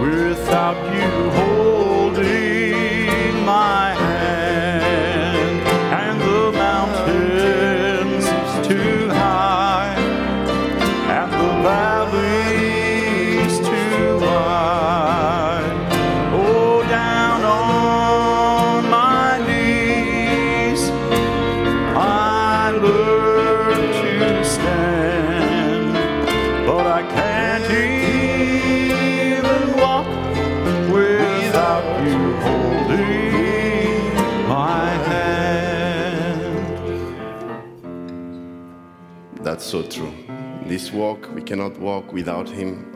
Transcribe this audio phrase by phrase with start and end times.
[0.00, 1.55] without you
[41.78, 42.92] walk without Him.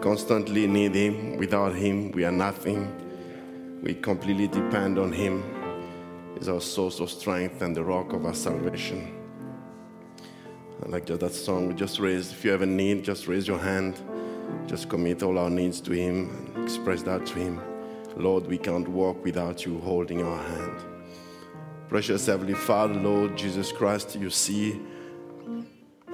[0.00, 1.36] Constantly need Him.
[1.36, 2.92] Without Him, we are nothing.
[3.82, 5.42] We completely depend on Him.
[6.36, 9.14] He's our source of strength and the rock of our salvation.
[10.84, 12.32] I like that song we just raised.
[12.32, 14.00] If you have a need, just raise your hand.
[14.66, 17.60] Just commit all our needs to Him and express that to Him.
[18.16, 20.80] Lord, we can't walk without you holding our hand.
[21.88, 24.80] Precious Heavenly Father, Lord Jesus Christ, you see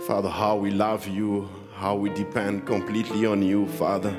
[0.07, 4.15] Father, how we love you, how we depend completely on you, Father,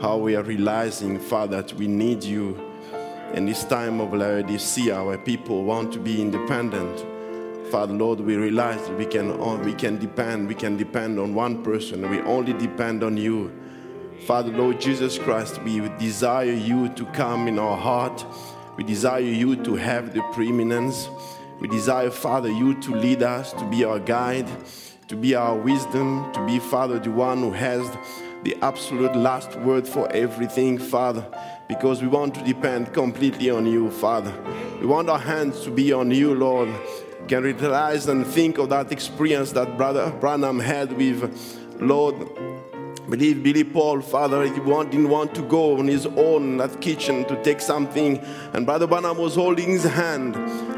[0.00, 2.58] how we are realizing, Father, that we need you.
[3.34, 7.06] In this time of Laodicea, our people want to be independent,
[7.70, 11.62] Father, Lord, we realize that we can, we can depend, we can depend on one
[11.62, 13.50] person, we only depend on you.
[14.26, 18.24] Father, Lord Jesus Christ, we desire you to come in our heart.
[18.76, 21.08] We desire you to have the preeminence.
[21.60, 24.46] We desire, Father, you to lead us, to be our guide,
[25.08, 27.88] to be our wisdom, to be, Father, the one who has
[28.42, 31.24] the absolute last word for everything, Father,
[31.68, 34.32] because we want to depend completely on you, Father.
[34.80, 36.68] We want our hands to be on you, Lord.
[37.28, 41.32] Can realize and think of that experience that Brother Branham had with,
[41.80, 42.16] Lord,
[43.08, 47.24] believe Billy Paul, Father, he want, didn't want to go on his own that kitchen
[47.26, 48.18] to take something,
[48.54, 50.34] and Brother Branham was holding his hand.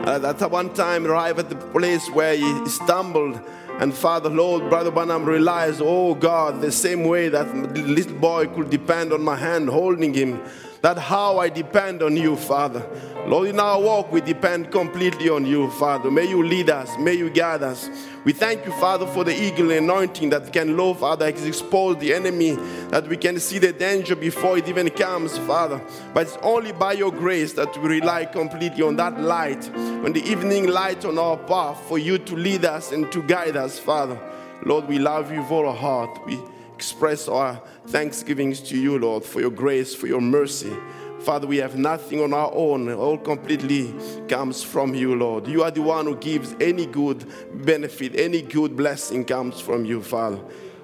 [0.07, 3.41] Uh, at one time, arrived at the place where he stumbled,
[3.81, 8.71] and Father, Lord, Brother Branham realized, oh God, the same way that little boy could
[8.71, 10.41] depend on my hand holding him,
[10.85, 12.87] that how I depend on you, Father.
[13.27, 16.11] Lord, in our walk, we depend completely on you, Father.
[16.11, 17.89] May you lead us, may you guide us.
[18.23, 22.57] We thank you, Father, for the eagle anointing that can, Lord, Father, expose the enemy,
[22.91, 25.81] that we can see the danger before it even comes, Father.
[26.13, 30.23] But it's only by your grace that we rely completely on that light, on the
[30.31, 34.21] evening light on our path, for you to lead us and to guide us, Father.
[34.67, 36.27] Lord, we love you with all our heart.
[36.27, 36.39] We
[36.75, 40.73] express our thanksgivings to you, Lord, for your grace, for your mercy.
[41.21, 42.93] Father, we have nothing on our own.
[42.93, 43.95] All completely
[44.29, 45.47] comes from you, Lord.
[45.47, 47.25] You are the one who gives any good
[47.65, 50.41] benefit, any good blessing comes from you, Father.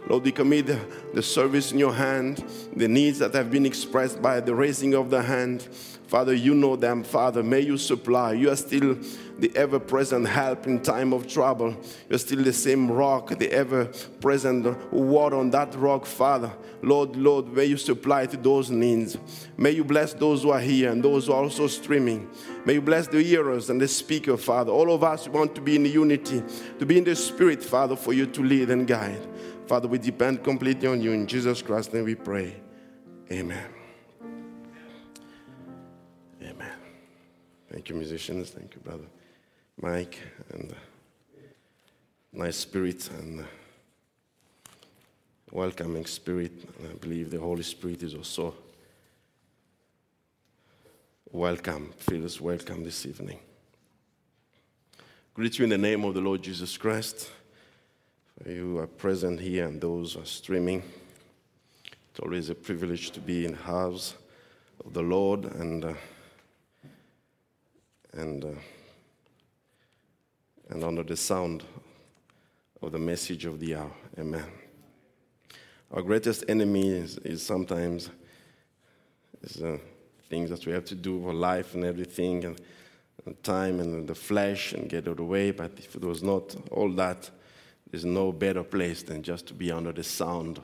[0.08, 0.66] Lord, we commit
[1.14, 2.42] the service in your hand,
[2.74, 5.68] the needs that have been expressed by the raising of the hand.
[6.06, 7.42] Father, you know them, Father.
[7.42, 8.32] May you supply.
[8.32, 8.98] You are still
[9.40, 11.76] the ever present help in time of trouble.
[12.08, 13.86] You're still the same rock, the ever
[14.20, 16.52] present water on that rock, Father.
[16.82, 19.16] Lord, Lord, may you supply to those needs.
[19.56, 22.28] May you bless those who are here and those who are also streaming.
[22.64, 24.72] May you bless the hearers and the speaker, Father.
[24.72, 26.42] All of us want to be in unity,
[26.78, 29.26] to be in the Spirit, Father, for you to lead and guide.
[29.66, 31.12] Father, we depend completely on you.
[31.12, 32.56] In Jesus Christ's name we pray.
[33.30, 33.70] Amen.
[36.42, 36.72] Amen.
[37.70, 38.50] Thank you, musicians.
[38.50, 39.04] Thank you, brother
[39.82, 40.18] Mike.
[40.52, 40.74] And uh,
[42.32, 43.44] nice spirit and uh,
[45.50, 46.52] welcoming spirit.
[46.78, 48.54] And I believe the Holy Spirit is also
[51.32, 53.38] welcome, feels welcome this evening.
[55.32, 57.30] Greet you in the name of the Lord Jesus Christ.
[58.42, 60.82] For you are present here and those are streaming.
[62.10, 64.14] It's always a privilege to be in the house
[64.84, 65.94] of the Lord and uh,
[68.12, 68.48] and uh,
[70.70, 71.64] and under the sound
[72.80, 73.92] of the message of the hour.
[74.18, 74.46] Amen.
[75.92, 78.10] Our greatest enemy is, is sometimes
[79.42, 79.78] is, uh,
[80.28, 82.60] things that we have to do for life and everything, and,
[83.26, 85.50] and time and the flesh, and get out of the way.
[85.50, 87.28] But if it was not all that,
[87.90, 90.60] there's no better place than just to be under the sound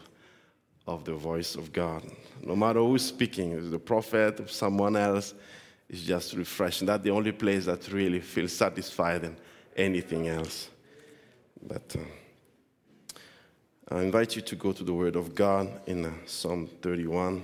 [0.86, 2.04] of the voice of God.
[2.40, 5.34] No matter who's speaking, the prophet, or someone else,
[5.88, 6.86] it's just refreshing.
[6.86, 9.36] That's the only place that really feels satisfied than
[9.76, 10.70] anything else.
[11.62, 13.14] But uh,
[13.94, 17.42] I invite you to go to the Word of God in uh, Psalm 31.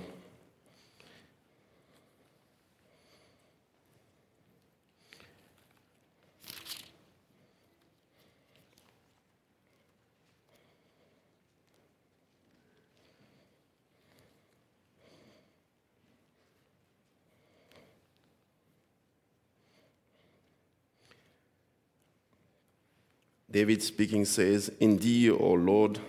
[23.53, 25.99] David speaking says, In thee, O Lord,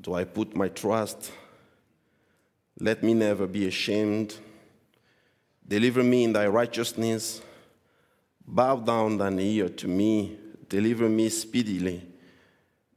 [0.00, 1.32] do I put my trust.
[2.78, 4.36] Let me never be ashamed.
[5.66, 7.42] Deliver me in thy righteousness.
[8.46, 10.38] Bow down thine ear to me.
[10.68, 12.06] Deliver me speedily.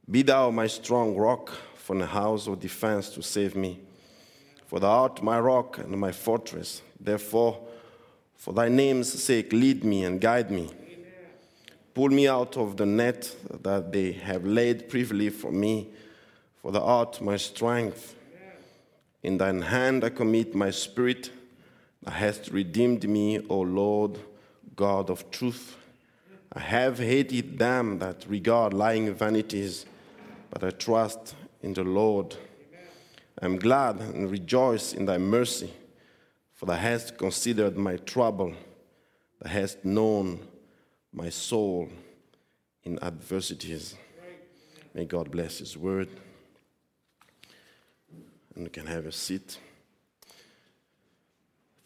[0.08, 3.80] Be thou my strong rock from the house of defense to save me.
[4.66, 6.82] For thou art my rock and my fortress.
[7.00, 7.66] Therefore,
[8.36, 10.70] for thy name's sake, lead me and guide me.
[11.94, 15.88] Pull me out of the net that they have laid privily for me.
[16.56, 18.16] For thou art my strength.
[19.22, 21.30] In thine hand I commit my spirit.
[22.02, 24.18] Thou hast redeemed me, O Lord,
[24.74, 25.76] God of truth.
[26.52, 29.86] I have hated them that regard lying vanities,
[30.50, 32.36] but I trust in the Lord.
[33.40, 35.72] I am glad and rejoice in thy mercy,
[36.54, 38.52] for thou hast considered my trouble.
[39.40, 40.40] Thou hast known
[41.14, 41.88] my soul
[42.82, 43.94] in adversities.
[44.92, 46.08] May God bless his word.
[48.54, 49.58] And you can have a seat.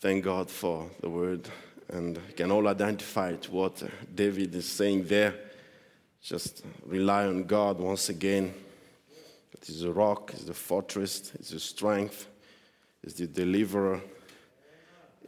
[0.00, 1.48] Thank God for the word.
[1.90, 3.82] And can all identify to what
[4.14, 5.34] David is saying there.
[6.22, 8.52] Just rely on God once again.
[9.52, 12.28] It is a rock, it's the fortress, it's the strength,
[13.02, 14.00] it's the deliverer.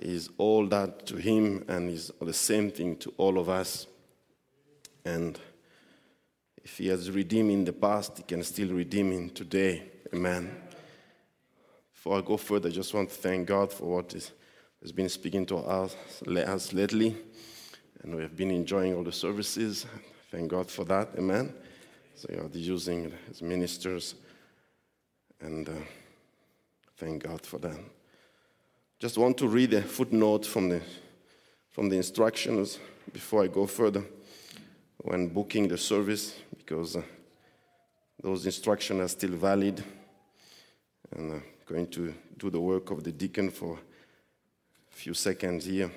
[0.00, 3.86] Is all that to him and is the same thing to all of us.
[5.04, 5.38] And
[6.64, 9.82] if he has redeemed in the past, he can still redeem in today.
[10.14, 10.50] Amen.
[11.92, 14.12] Before I go further, I just want to thank God for what
[14.80, 15.94] has been speaking to us,
[16.26, 17.14] us lately.
[18.02, 19.84] And we have been enjoying all the services.
[20.30, 21.10] Thank God for that.
[21.18, 21.52] Amen.
[22.14, 24.14] So you are using as ministers.
[25.42, 25.72] And uh,
[26.96, 27.99] thank God for that.
[29.00, 30.82] Just want to read a footnote from the,
[31.70, 32.78] from the instructions
[33.14, 34.04] before I go further
[34.98, 37.02] when booking the service because uh,
[38.22, 39.82] those instructions are still valid.
[41.12, 45.90] And I'm going to do the work of the deacon for a few seconds here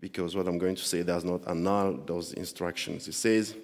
[0.00, 3.06] because what I'm going to say does not annul those instructions.
[3.06, 3.54] It says,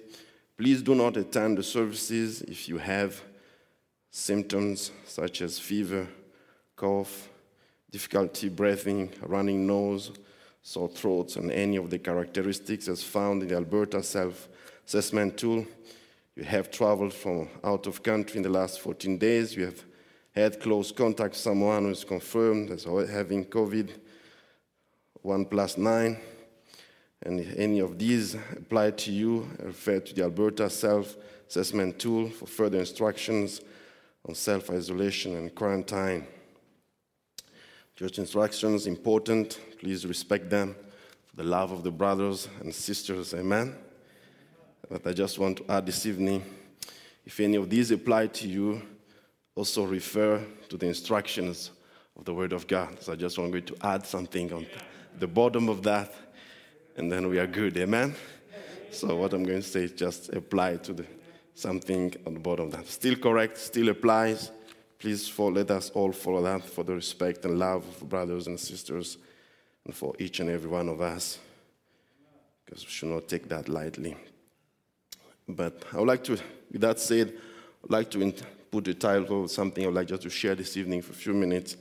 [0.57, 3.21] please do not attend the services if you have
[4.11, 6.07] symptoms such as fever,
[6.77, 7.27] cough,
[7.91, 10.11] difficulty breathing, running nose,
[10.61, 14.49] sore throats, and any of the characteristics as found in the Alberta self
[14.85, 15.65] assessment tool.
[16.35, 19.55] You have traveled from out of country in the last 14 days.
[19.55, 19.83] You have
[20.31, 23.89] had close contact with someone who is confirmed as having COVID
[25.23, 26.17] 1 plus 9.
[27.23, 31.15] And if any of these apply to you, refer to the Alberta self
[31.49, 33.61] assessment tool for further instructions
[34.27, 36.25] on self isolation and quarantine.
[37.97, 39.59] Church instructions important.
[39.79, 40.75] Please respect them
[41.33, 43.33] the love of the brothers and sisters.
[43.33, 43.75] Amen.
[44.87, 46.43] But I just want to add this evening
[47.25, 48.81] if any of these apply to you,
[49.55, 51.71] also refer to the instructions
[52.15, 53.01] of the Word of God.
[53.01, 54.67] So I just want to add something on
[55.17, 56.13] the bottom of that,
[56.95, 57.75] and then we are good.
[57.77, 58.15] Amen?
[58.91, 61.05] So what I'm going to say is just apply to the,
[61.55, 62.87] something on the bottom of that.
[62.87, 64.51] Still correct, still applies.
[64.99, 68.59] Please for, let us all follow that for the respect and love of brothers and
[68.59, 69.17] sisters
[69.85, 71.39] and for each and every one of us.
[72.65, 74.17] Because we should not take that lightly.
[75.47, 76.31] But I would like to,
[76.71, 77.33] with that said,
[77.83, 78.33] I'd like to
[78.71, 81.33] put the title of something I'd like just to share this evening for a few
[81.33, 81.77] minutes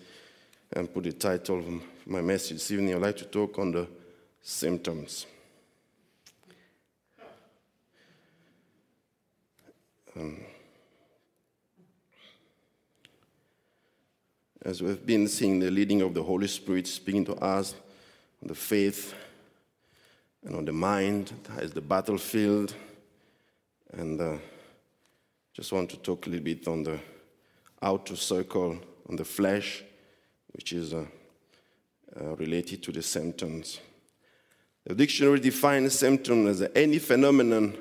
[0.73, 1.67] and put the title of
[2.07, 2.95] my message this evening.
[2.95, 3.89] I'd like to talk on the
[4.43, 5.27] symptoms.
[10.19, 10.41] Um,
[14.67, 17.77] as we've been seeing the leading of the Holy Spirit speaking to us
[18.43, 19.15] on the faith
[20.45, 22.75] and on the mind as the battlefield
[23.93, 24.37] and uh,
[25.55, 26.99] just want to talk a little bit on the
[27.81, 28.77] outer circle,
[29.09, 29.85] on the flesh,
[30.49, 31.05] which is uh,
[32.21, 33.79] uh, related to the symptoms.
[34.85, 37.79] The dictionary defines symptom as any phenomenon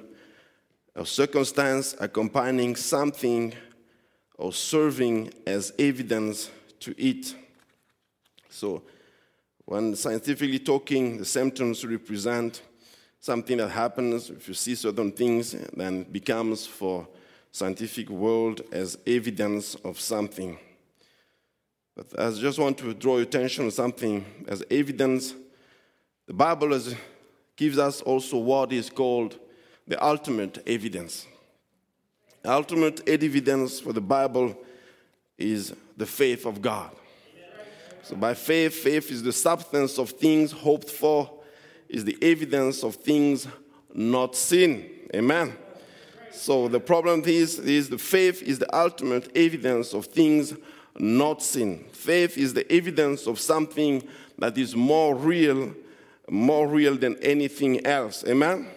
[0.96, 3.56] or circumstance accompanying something
[4.38, 6.51] or serving as evidence
[6.86, 7.36] to eat.
[8.50, 8.84] So,
[9.65, 12.62] when scientifically talking, the symptoms represent
[13.20, 17.08] something that happens, if you see certain things, then it becomes for
[17.51, 20.60] scientific world as evidence of something.
[21.96, 25.34] But I just want to draw your attention to something as evidence.
[26.27, 26.94] The Bible is,
[27.56, 29.39] gives us also what is called
[29.88, 31.25] the ultimate evidence.
[32.44, 34.56] The ultimate evidence for the Bible
[35.36, 36.91] is the faith of God.
[38.03, 41.29] So by faith, faith is the substance of things hoped for,
[41.89, 43.47] is the evidence of things
[43.93, 44.89] not seen.
[45.15, 45.55] Amen.
[46.31, 50.53] So the problem is, is the faith is the ultimate evidence of things
[50.97, 51.85] not seen.
[51.93, 54.03] Faith is the evidence of something
[54.37, 55.73] that is more real,
[56.29, 58.23] more real than anything else.
[58.27, 58.67] Amen?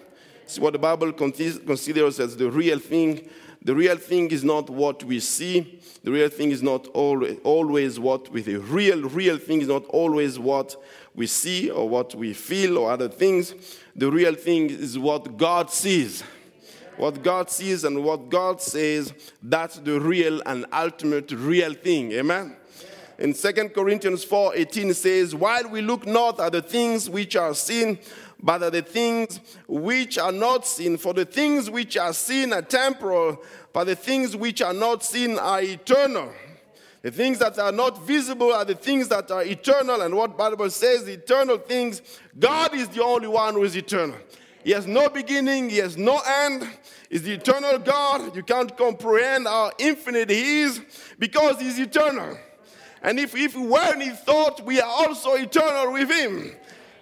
[0.44, 3.28] It's what the Bible considers as the real thing.
[3.62, 5.80] The real thing is not what we see.
[6.04, 8.42] The real thing is not always what we.
[8.42, 10.76] The real, real thing is not always what
[11.14, 13.54] we see or what we feel or other things.
[13.96, 16.22] The real thing is what God sees.
[16.96, 19.12] What God sees and what God says,
[19.42, 22.12] that's the real and ultimate real thing.
[22.12, 22.56] Amen?
[23.18, 27.54] In 2 Corinthians 4 18 says, While we look not at the things which are
[27.54, 27.98] seen,
[28.42, 30.96] but the things which are not seen.
[30.96, 33.42] For the things which are seen are temporal,
[33.72, 36.32] but the things which are not seen are eternal.
[37.02, 40.02] The things that are not visible are the things that are eternal.
[40.02, 42.02] And what Bible says, eternal things,
[42.38, 44.16] God is the only one who is eternal.
[44.64, 46.68] He has no beginning, He has no end.
[47.08, 48.36] He's the eternal God.
[48.36, 50.80] You can't comprehend how infinite He is
[51.18, 52.36] because He's eternal.
[53.00, 56.52] And if, if we were in His thought, we are also eternal with Him.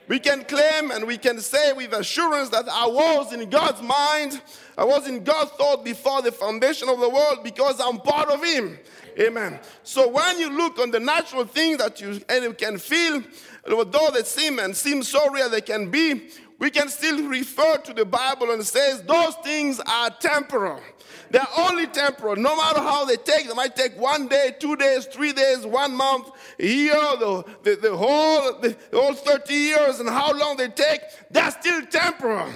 [0.09, 4.41] We can claim and we can say with assurance that I was in God's mind,
[4.79, 8.45] I was in God's thought before the foundation of the world because I'm part of
[8.45, 8.79] Him.
[9.19, 9.59] Amen.
[9.83, 12.21] So when you look on the natural things that you,
[12.55, 13.23] can feel,
[13.67, 17.93] though they seem and seem so real they can be, we can still refer to
[17.93, 20.81] the Bible and says those things are temporal.
[21.31, 22.37] They're only temporal.
[22.37, 25.95] No matter how they take, they might take one day, two days, three days, one
[25.95, 30.57] month, a year, the, the, the whole the, the whole 30 years, and how long
[30.57, 32.51] they take, they're still temporal.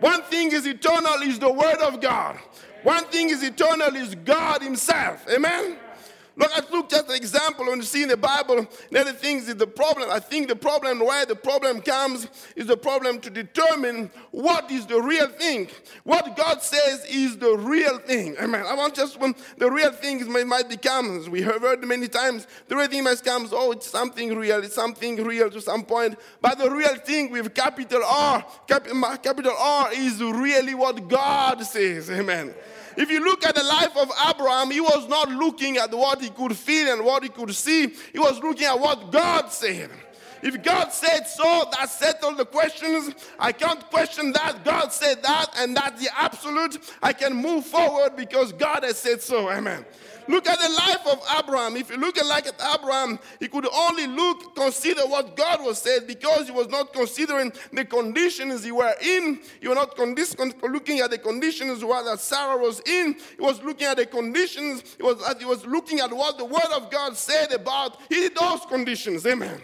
[0.00, 2.38] One thing is eternal is the word of God.
[2.82, 5.26] One thing is eternal is God Himself.
[5.28, 5.76] Amen.
[6.36, 9.48] Look, I look just an example when you see in the Bible, the other things
[9.48, 10.10] is the problem.
[10.10, 14.86] I think the problem where the problem comes is the problem to determine what is
[14.86, 15.68] the real thing.
[16.04, 18.36] What God says is the real thing.
[18.40, 18.64] Amen.
[18.66, 22.46] I want just when the real thing might become, as we have heard many times,
[22.68, 26.18] the real thing might come, oh, it's something real, it's something real to some point.
[26.40, 32.10] But the real thing with capital R, capital R is really what God says.
[32.10, 32.54] Amen.
[32.96, 36.30] If you look at the life of Abraham, he was not looking at what he
[36.30, 39.90] could feel and what he could see, he was looking at what God said.
[40.42, 43.14] If God said so, that settled the questions.
[43.38, 44.64] I can't question that.
[44.64, 46.78] God said that, and that's the absolute.
[47.02, 49.50] I can move forward because God has said so.
[49.50, 49.84] Amen.
[50.30, 51.76] Look at the life of Abraham.
[51.76, 55.82] If you look at like at Abraham, he could only look, consider what God was
[55.82, 59.40] said because he was not considering the conditions he were in.
[59.60, 63.16] He was not looking at the conditions that Sarah was in.
[63.36, 64.84] He was looking at the conditions.
[64.96, 69.26] He was, he was looking at what the word of God said about those conditions.
[69.26, 69.60] Amen.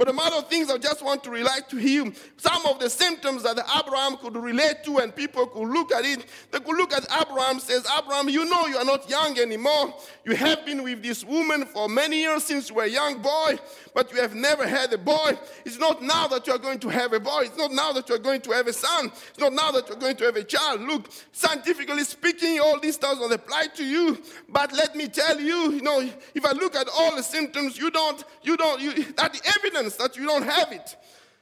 [0.00, 2.14] But the matter of things I just want to relate to him.
[2.38, 6.24] Some of the symptoms that Abraham could relate to and people could look at it.
[6.50, 9.94] They could look at Abraham, says, Abraham, you know you are not young anymore.
[10.24, 13.58] You have been with this woman for many years since you were a young boy,
[13.94, 15.38] but you have never had a boy.
[15.64, 17.42] It's not now that you are going to have a boy.
[17.42, 19.06] It's not now that you are going to have a son.
[19.06, 20.82] It's not now that you're going to have a child.
[20.82, 24.22] Look, scientifically speaking, all these does not apply to you.
[24.48, 26.00] But let me tell you, you know,
[26.34, 29.80] if I look at all the symptoms, you don't, you don't, you, that the evidence
[29.80, 30.96] evidence that you don't have it.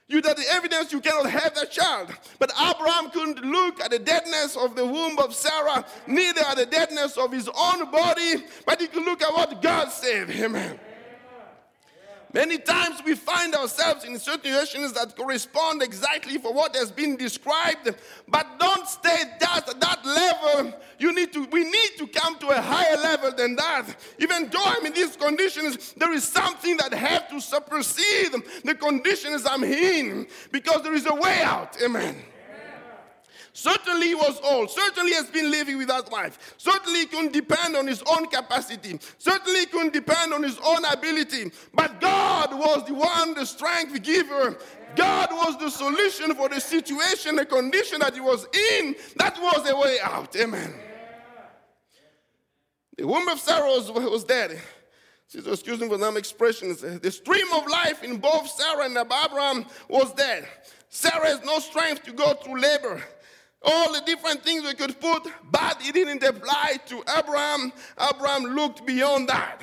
[0.08, 2.10] You that the evidence you cannot have that child.
[2.38, 6.64] But Abraham couldn't look at the deadness of the womb of Sarah, neither at the
[6.64, 10.30] deadness of his own body, but he could look at what God said.
[10.30, 10.80] Amen.
[12.32, 17.94] Many times we find ourselves in situations that correspond exactly for what has been described,
[18.28, 20.74] but don't stay just at that level.
[20.98, 23.86] You need to we need to come to a higher level than that.
[24.18, 28.32] Even though I'm in these conditions, there is something that have to supersede
[28.62, 31.80] the conditions I'm in because there is a way out.
[31.82, 32.14] Amen.
[33.58, 34.70] Certainly he was old.
[34.70, 36.54] Certainly has been living without wife.
[36.58, 39.00] Certainly he couldn't depend on his own capacity.
[39.18, 41.50] Certainly he couldn't depend on his own ability.
[41.74, 44.56] But God was the one, the strength giver.
[44.94, 48.46] God was the solution for the situation, the condition that he was
[48.78, 48.94] in.
[49.16, 50.36] That was the way out.
[50.36, 50.72] Amen.
[52.96, 54.60] The womb of Sarah was, dead.
[55.34, 56.80] Excuse me for some expressions.
[56.82, 60.46] The stream of life in both Sarah and Abraham was dead.
[60.90, 63.02] Sarah has no strength to go through labor
[63.62, 67.72] all the different things we could put, but it didn't apply to Abraham.
[68.00, 69.60] Abraham looked beyond that.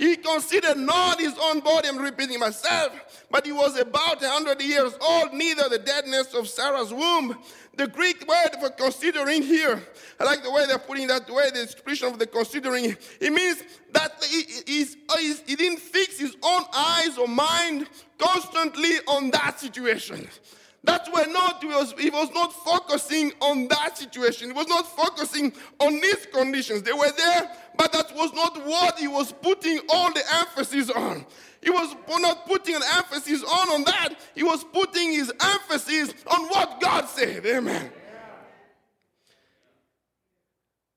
[0.00, 4.94] He considered not his own body, I'm repeating myself, but he was about 100 years
[4.98, 7.36] old, neither the deadness of Sarah's womb.
[7.76, 9.82] The Greek word for considering here,
[10.18, 12.96] I like the way they're putting that way, the expression of the considering.
[13.20, 14.86] It means that he, he,
[15.46, 17.86] he didn't fix his own eyes or mind
[18.18, 20.26] constantly on that situation.
[20.84, 24.48] That were not, he was, he was not focusing on that situation.
[24.48, 26.82] He was not focusing on these conditions.
[26.82, 31.26] They were there, but that was not what he was putting all the emphasis on.
[31.62, 34.14] He was not putting an emphasis on, on that.
[34.34, 37.44] He was putting his emphasis on what God said.
[37.44, 37.90] Amen.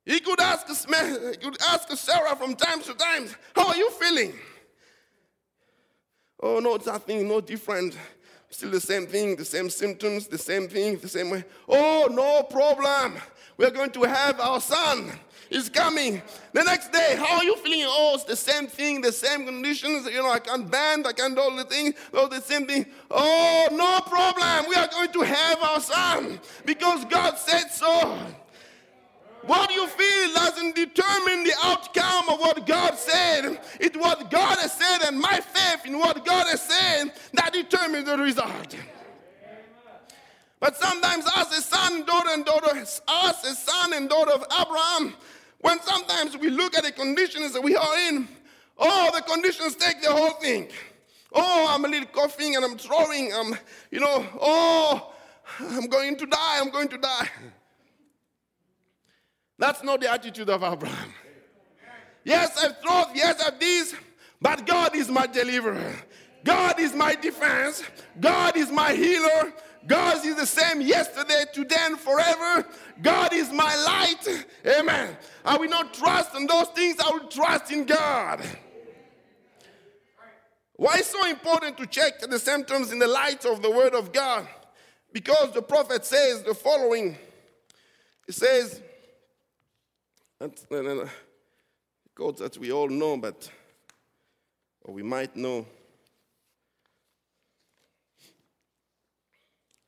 [0.05, 4.33] He could ask, he could ask Sarah from time to time, How are you feeling?
[6.41, 7.97] Oh, no, nothing, no different.
[8.53, 11.43] Still the same thing, the same symptoms, the same thing, the same way.
[11.67, 13.19] Oh, no problem.
[13.57, 15.11] We're going to have our son.
[15.49, 16.21] He's coming.
[16.53, 17.83] The next day, how are you feeling?
[17.87, 20.05] Oh, it's the same thing, the same conditions.
[20.05, 22.85] You know, I can't bend, I can't do all the things, all the same thing.
[23.09, 24.69] Oh, no problem.
[24.69, 28.19] We are going to have our son because God said so.
[29.45, 33.59] What you feel doesn't determine the outcome of what God said.
[33.79, 38.05] It's what God has said and my faith in what God has said that determines
[38.05, 38.75] the result.
[40.61, 43.01] But sometimes, us as son, daughter, and daughter, as
[43.59, 45.13] son and daughter of Abraham,
[45.59, 48.29] when sometimes we look at the conditions that we are in,
[48.77, 50.69] oh, the conditions take the whole thing.
[51.33, 53.33] Oh, I'm a little coughing and I'm throwing.
[53.33, 53.57] I'm,
[53.91, 55.13] you know, oh,
[55.59, 56.59] I'm going to die.
[56.61, 57.29] I'm going to die.
[59.63, 61.13] That's not the attitude of Abraham.
[62.25, 63.95] Yes, I've thought, yes, I've this,
[64.41, 65.95] but God is my deliverer.
[66.43, 67.81] God is my defense.
[68.19, 69.53] God is my healer.
[69.87, 72.67] God is the same yesterday, today, and forever.
[73.01, 74.45] God is my light.
[74.67, 75.15] Amen.
[75.45, 78.41] I will not trust in those things, I will trust in God.
[80.75, 84.11] Why is so important to check the symptoms in the light of the Word of
[84.11, 84.45] God?
[85.13, 87.17] Because the prophet says the following.
[88.25, 88.81] He says,
[90.43, 91.09] and,
[92.15, 93.49] quotes that we all know, but
[94.81, 95.65] or we might know,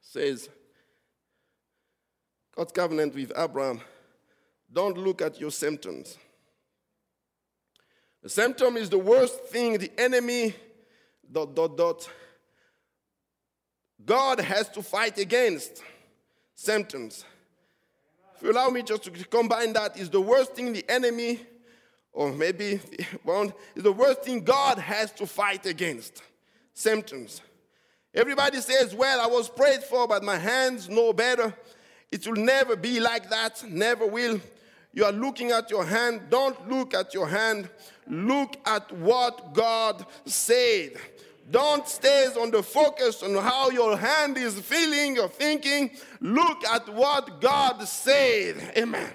[0.02, 0.50] says,
[2.56, 3.82] God's covenant with Abraham,
[4.72, 6.18] don't look at your symptoms.
[8.24, 10.56] The symptom is the worst thing the enemy,
[11.30, 12.10] dot, dot, dot.
[14.06, 15.84] God has to fight against
[16.56, 17.26] symptoms.
[18.36, 21.40] If you allow me just to combine that, is the worst thing the enemy,
[22.12, 22.80] or maybe
[23.24, 26.22] one, is the worst thing God has to fight against.
[26.74, 27.42] Symptoms.
[28.14, 31.54] Everybody says, Well, I was prayed for, but my hands know better.
[32.12, 34.40] It will never be like that, never will.
[34.94, 36.22] You are looking at your hand.
[36.30, 37.70] Don't look at your hand.
[38.08, 40.94] Look at what God said.
[41.50, 45.92] Don't stay on the focus on how your hand is feeling or thinking.
[46.20, 48.74] Look at what God said.
[48.78, 49.12] Amen.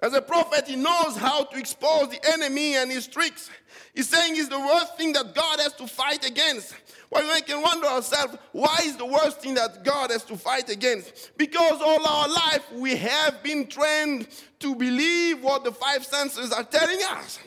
[0.00, 3.48] As a prophet, he knows how to expose the enemy and his tricks.
[3.94, 6.74] He's saying it's the worst thing that God has to fight against.
[7.10, 10.68] Well, we can wonder ourselves, why is the worst thing that God has to fight
[10.68, 11.36] against?
[11.36, 14.26] Because all our life we have been trained
[14.58, 17.38] to believe what the five senses are telling us.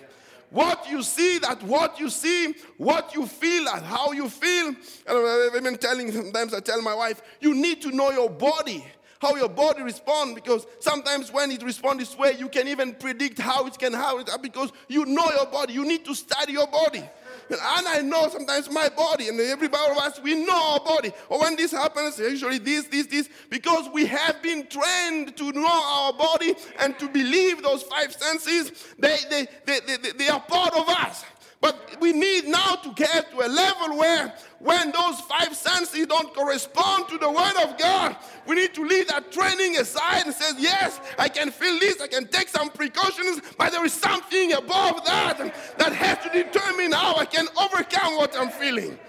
[0.49, 4.67] What you see, that what you see, what you feel, and how you feel.
[4.67, 8.86] And I've been telling, sometimes I tell my wife, you need to know your body
[9.19, 13.39] how your body responds because sometimes when it responds this way you can even predict
[13.39, 16.67] how it can how it because you know your body you need to study your
[16.67, 17.03] body
[17.49, 21.12] and I know sometimes my body, and everybody of us, we know our body.
[21.29, 25.67] Or when this happens, usually this, this, this, because we have been trained to know
[25.67, 30.75] our body and to believe those five senses, they, they, they, they, they are part
[30.75, 31.23] of us.
[31.60, 36.34] But we need now to get to a level where when those five senses don't
[36.34, 38.15] correspond to the word of God,
[38.46, 42.08] we need to leave that training aside and say, yes, I can feel this, I
[42.08, 47.15] can take some precautions, but there is something above that that has to determine how
[47.15, 49.00] I can overcome what I'm feeling.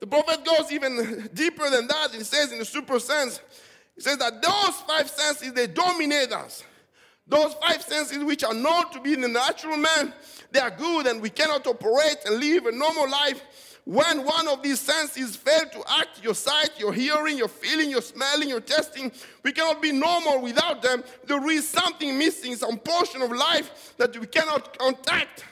[0.00, 2.10] The prophet goes even deeper than that.
[2.12, 3.40] He says in the super sense,
[3.94, 6.62] he says that those five senses, they dominate us.
[7.28, 10.12] Those five senses, which are known to be in the natural man,
[10.52, 13.42] they are good and we cannot operate and live a normal life.
[13.84, 18.02] When one of these senses fail to act, your sight, your hearing, your feeling, your
[18.02, 19.12] smelling, your tasting,
[19.44, 21.04] we cannot be normal without them.
[21.24, 25.44] There is something missing, some portion of life that we cannot contact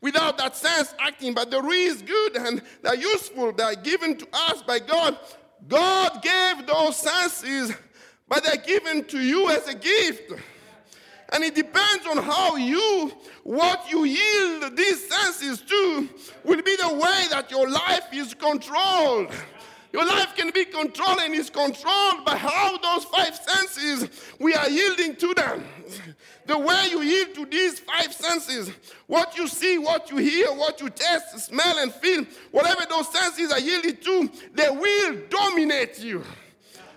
[0.00, 1.34] without that sense acting.
[1.34, 5.18] But there is good and they're useful, they're given to us by God.
[5.68, 7.74] God gave those senses,
[8.28, 10.32] but they're given to you as a gift.
[11.34, 16.08] And it depends on how you, what you yield these senses to,
[16.44, 19.32] will be the way that your life is controlled.
[19.92, 24.68] Your life can be controlled and is controlled by how those five senses we are
[24.68, 25.64] yielding to them.
[26.46, 28.70] The way you yield to these five senses,
[29.08, 33.50] what you see, what you hear, what you taste, smell, and feel, whatever those senses
[33.50, 36.22] are yielded to, they will dominate you.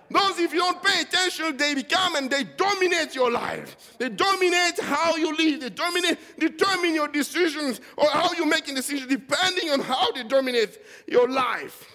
[0.10, 3.96] Those, if you don't pay attention, they become and they dominate your life.
[3.98, 5.60] They dominate how you live.
[5.60, 10.80] They dominate, determine your decisions or how you're making decisions, depending on how they dominate
[11.08, 11.86] your life.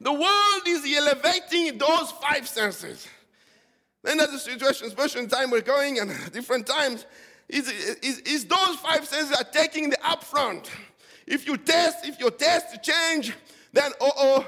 [0.00, 3.08] The world is elevating those five senses.
[4.02, 7.06] Then there's a situation, especially in time we're going and different times,
[7.48, 7.68] is,
[8.02, 10.68] is, is those five senses are taking the upfront.
[11.26, 13.32] If you test, if your test change,
[13.72, 14.46] then oh oh,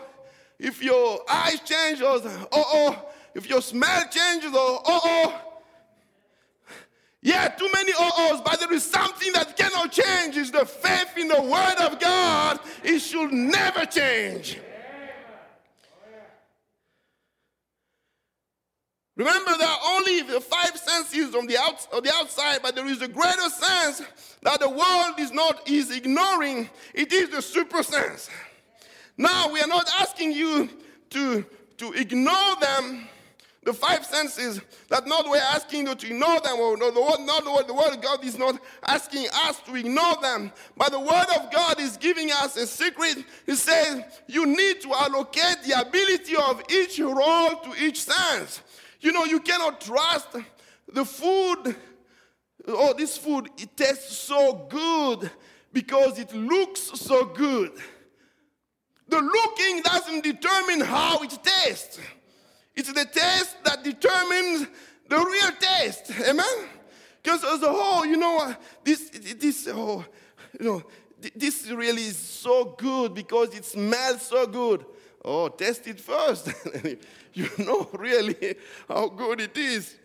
[0.58, 2.20] if your eyes change, oh
[2.52, 5.42] oh, if your smell changes, oh oh.
[7.20, 10.36] Yeah, too many oh-ohs, but there is something that cannot change.
[10.36, 12.60] Is the faith in the Word of God.
[12.84, 14.58] It should never change.
[19.16, 22.86] Remember, there are only the five senses on the, out, on the outside, but there
[22.86, 24.00] is a greater sense
[24.42, 26.70] that the world is not is ignoring.
[26.94, 28.30] It is the super sense.
[29.18, 30.70] Now, we are not asking you
[31.10, 31.44] to,
[31.78, 33.08] to ignore them,
[33.64, 37.20] the five senses, that not we're asking you to ignore them, or no, the word,
[37.26, 40.92] not the word, the word of God is not asking us to ignore them, but
[40.92, 43.24] the word of God is giving us a secret.
[43.44, 48.62] He says you need to allocate the ability of each role to each sense.
[49.00, 50.28] You know, you cannot trust
[50.92, 51.76] the food.
[52.68, 55.30] Oh, this food, it tastes so good
[55.72, 57.72] because it looks so good.
[59.08, 61.98] The looking doesn't determine how it tastes.
[62.76, 64.68] It's the taste that determines
[65.08, 66.12] the real taste.
[66.28, 66.68] Amen?
[67.22, 70.04] Because as a whole, you know, this, this, oh,
[70.58, 70.82] you know,
[71.34, 74.84] this really is so good because it smells so good.
[75.24, 76.52] Oh, test it first.
[77.34, 79.96] you know really how good it is.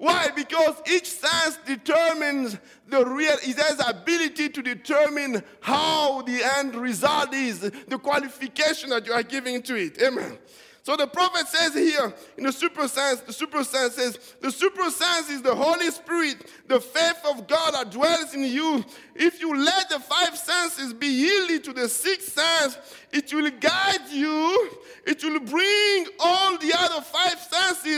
[0.00, 0.30] Why?
[0.34, 2.56] Because each sense determines
[2.88, 9.04] the real, it has ability to determine how the end result is, the qualification that
[9.04, 10.00] you are giving to it.
[10.00, 10.38] Amen.
[10.82, 14.88] So the prophet says here in the super sense, the super sense says, the super
[14.90, 18.82] sense is the Holy Spirit, the faith of God that dwells in you.
[19.14, 22.78] If you let the five senses be yielded to the sixth sense,
[23.12, 24.70] it will guide you,
[25.06, 27.38] it will bring all the other five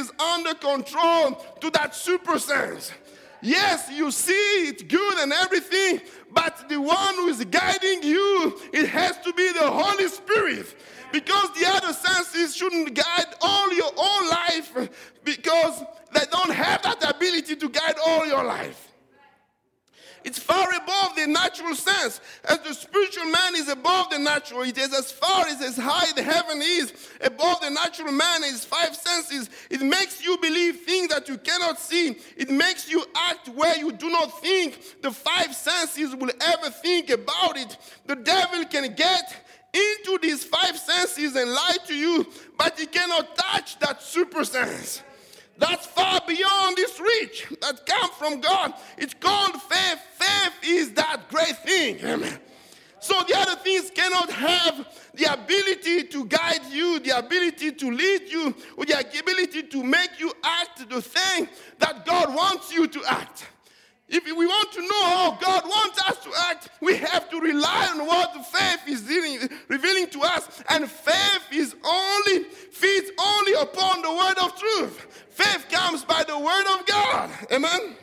[0.03, 2.93] senses under control to that super sense.
[3.41, 6.01] Yes, you see it's good and everything,
[6.33, 10.75] but the one who is guiding you, it has to be the Holy Spirit
[11.13, 14.91] because the other senses shouldn't guide all your own life
[15.25, 18.92] because they don't have that ability to guide all your life.
[20.25, 22.21] It's far above the natural sense.
[22.45, 26.13] As the spiritual man is above the natural, it is as far as as high
[26.13, 29.51] the heaven is above the natural man is five senses.
[29.71, 32.17] It makes you believe things that you cannot see.
[32.37, 37.11] It makes you act where you do not think the five senses will ever think
[37.11, 37.77] about it.
[38.07, 39.35] The devil can get
[39.73, 42.27] into these five senses and lie to you,
[42.59, 45.03] but he cannot touch that super sense.
[45.63, 48.75] That's far beyond this reach that come from God.
[48.99, 50.01] It's called faith.
[50.19, 52.05] Faith is that great thing.
[52.05, 52.37] Amen.
[52.99, 58.23] So the other things cannot have the ability to guide you, the ability to lead
[58.29, 61.49] you, or the ability to make you act the thing
[61.79, 63.47] that God wants you to act.
[64.13, 67.89] If we want to know how God wants us to act, we have to rely
[67.95, 69.09] on what faith is
[69.69, 70.63] revealing to us.
[70.69, 75.27] And faith is only, feeds only upon the word of truth.
[75.31, 77.31] Faith comes by the word of God.
[77.51, 77.97] Amen.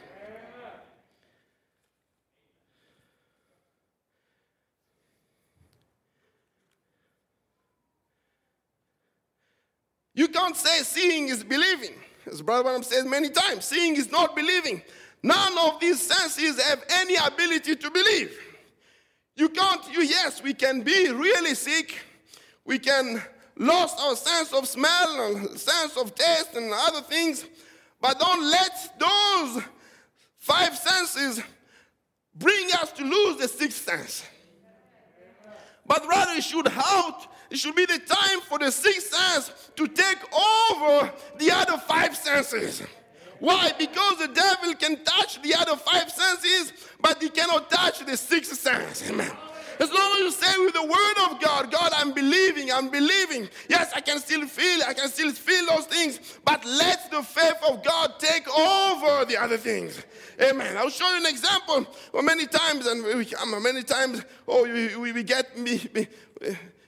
[10.15, 11.93] You can't say seeing is believing.
[12.26, 14.82] As Brother Branham says many times, seeing is not believing.
[15.21, 18.38] None of these senses have any ability to believe.
[19.36, 21.99] You can't, you, yes, we can be really sick.
[22.65, 23.21] We can
[23.55, 27.45] lose our sense of smell and sense of taste and other things,
[28.01, 29.63] but don't let those
[30.38, 31.41] five senses
[32.36, 34.23] bring us to lose the sixth sense.
[35.86, 37.27] But rather, it should out.
[37.49, 42.15] It should be the time for the sixth sense to take over the other five
[42.15, 42.84] senses.
[43.39, 43.71] Why?
[43.78, 48.56] Because the devil can touch the other five senses, but he cannot touch the sixth
[48.56, 49.10] sense.
[49.10, 49.32] Amen.
[49.80, 53.47] As long as you say with the word of God, God, I'm believing, I'm believing.
[53.69, 57.56] Yes, I can still feel, I can still feel those things, but let the faith
[57.65, 60.04] of God take over the other things.
[60.41, 60.75] Amen.
[60.75, 61.88] I'll show you an example.
[62.12, 65.58] Well, many times, and we, um, many times, oh, we, we get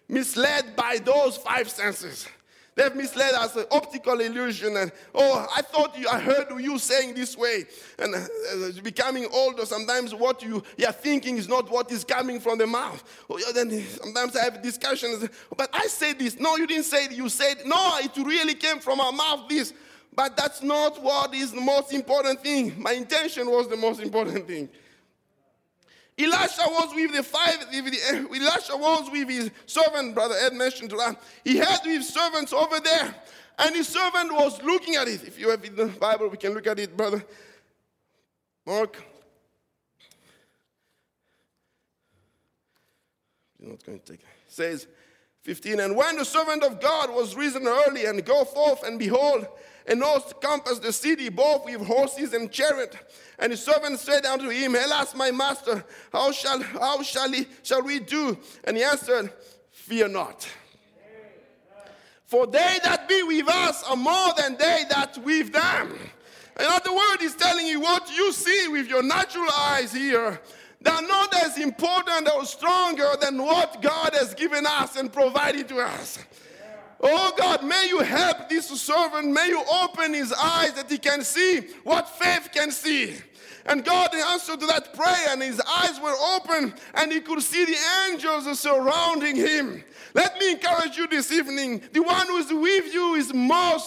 [0.10, 2.28] misled by those five senses.
[2.74, 7.16] They've misled us, uh, optical illusion, and oh, I thought you, I heard you saying
[7.16, 7.66] this way,
[8.00, 9.66] and uh, becoming older.
[9.66, 13.04] Sometimes what you you're thinking is not what is coming from the mouth.
[13.30, 16.40] Oh, yeah, then sometimes I have discussions, but I said this.
[16.40, 17.12] No, you didn't say it.
[17.12, 17.98] You said no.
[18.00, 19.50] It really came from our mouth.
[19.50, 19.74] This,
[20.16, 22.82] but that's not what is the most important thing.
[22.82, 24.70] My intention was the most important thing.
[26.24, 30.54] Elisha was with the five, with the, eh, Elisha was with his servant, Brother Ed
[30.54, 31.22] mentioned to that.
[31.44, 33.16] He had his servants over there,
[33.60, 35.24] and his servant was looking at it.
[35.24, 37.24] If you have in the Bible, we can look at it, Brother
[38.66, 38.98] Mark.
[43.60, 44.88] He's not going to take it says
[45.44, 49.48] 15, and when the servant of God was risen early and go forth, and behold,
[49.88, 52.96] and host compassed the city, both with horses and chariot.
[53.40, 57.82] And his servant said unto him, Alas, my master, how shall, how shall, he, shall
[57.82, 58.38] we do?
[58.64, 59.32] And he answered,
[59.72, 60.48] Fear not.
[62.26, 65.98] For they that be with us are more than they that with them.
[66.60, 70.40] In other words, he's telling you what you see with your natural eyes here.
[70.80, 75.80] They're not as important or stronger than what God has given us and provided to
[75.80, 76.20] us.
[77.04, 79.28] Oh God, may you help this servant.
[79.28, 83.16] May you open his eyes that he can see what faith can see.
[83.66, 87.66] And God answered to that prayer, and his eyes were open, and he could see
[87.66, 87.78] the
[88.10, 89.84] angels surrounding him.
[90.14, 91.82] Let me encourage you this evening.
[91.94, 93.78] The one who is with you is more,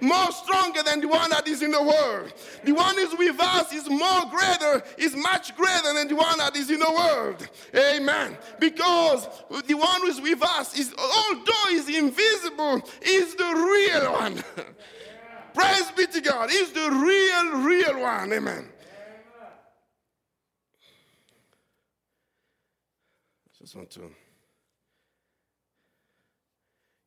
[0.00, 2.32] more stronger than the one that is in the world.
[2.64, 6.38] The one who is with us is more greater, is much greater than the one
[6.38, 7.48] that is in the world.
[7.74, 8.36] Amen.
[8.58, 9.26] Because
[9.66, 14.44] the one who is with us is, although is invisible, is the real one.
[15.54, 16.50] Praise be to God.
[16.50, 18.32] He's the real, real one.
[18.32, 18.68] Amen.
[23.58, 24.10] Just want to.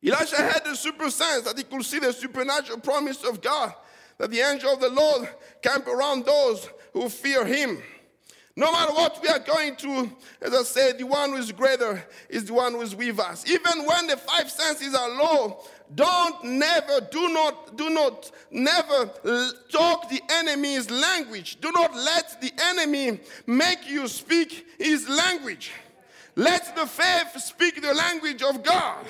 [0.04, 3.74] Elisha had the super sense that he could see the supernatural promise of God,
[4.18, 5.28] that the angel of the Lord
[5.62, 7.82] camp around those who fear him.
[8.58, 10.10] No matter what we are going through,
[10.42, 13.48] as I said, the one who is greater is the one who is with us.
[13.48, 15.60] Even when the five senses are low,
[15.94, 19.06] don't never, do not, do not, never
[19.70, 21.60] talk the enemy's language.
[21.60, 25.70] Do not let the enemy make you speak his language.
[26.34, 29.06] Let the faith speak the language of God.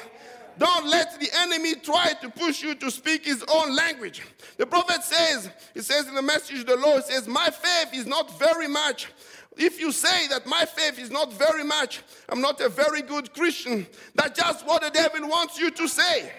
[0.59, 4.23] Don't let the enemy try to push you to speak his own language.
[4.57, 8.07] The prophet says, he says in the message of the Lord, says, My faith is
[8.07, 9.09] not very much.
[9.57, 13.33] If you say that my faith is not very much, I'm not a very good
[13.35, 16.31] Christian, that's just what the devil wants you to say.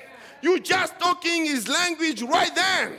[0.41, 2.93] You're just talking his language right then.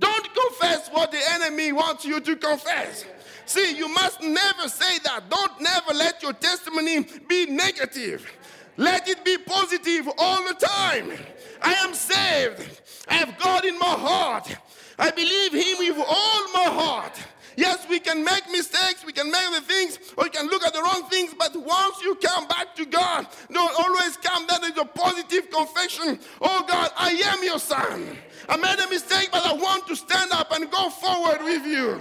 [0.00, 3.04] Don't confess what the enemy wants you to confess.
[3.46, 5.28] See, you must never say that.
[5.28, 8.26] Don't never let your testimony be negative.
[8.76, 11.12] Let it be positive all the time.
[11.60, 12.80] I am saved.
[13.08, 14.54] I have God in my heart.
[14.98, 17.18] I believe Him with all my heart.
[17.56, 20.72] Yes, we can make mistakes, we can make the things, or we can look at
[20.72, 24.78] the wrong things, but once you come back to God, don't always come that is
[24.78, 26.18] a positive confession.
[26.40, 28.16] Oh God, I am your son.
[28.48, 32.00] I made a mistake, but I want to stand up and go forward with you.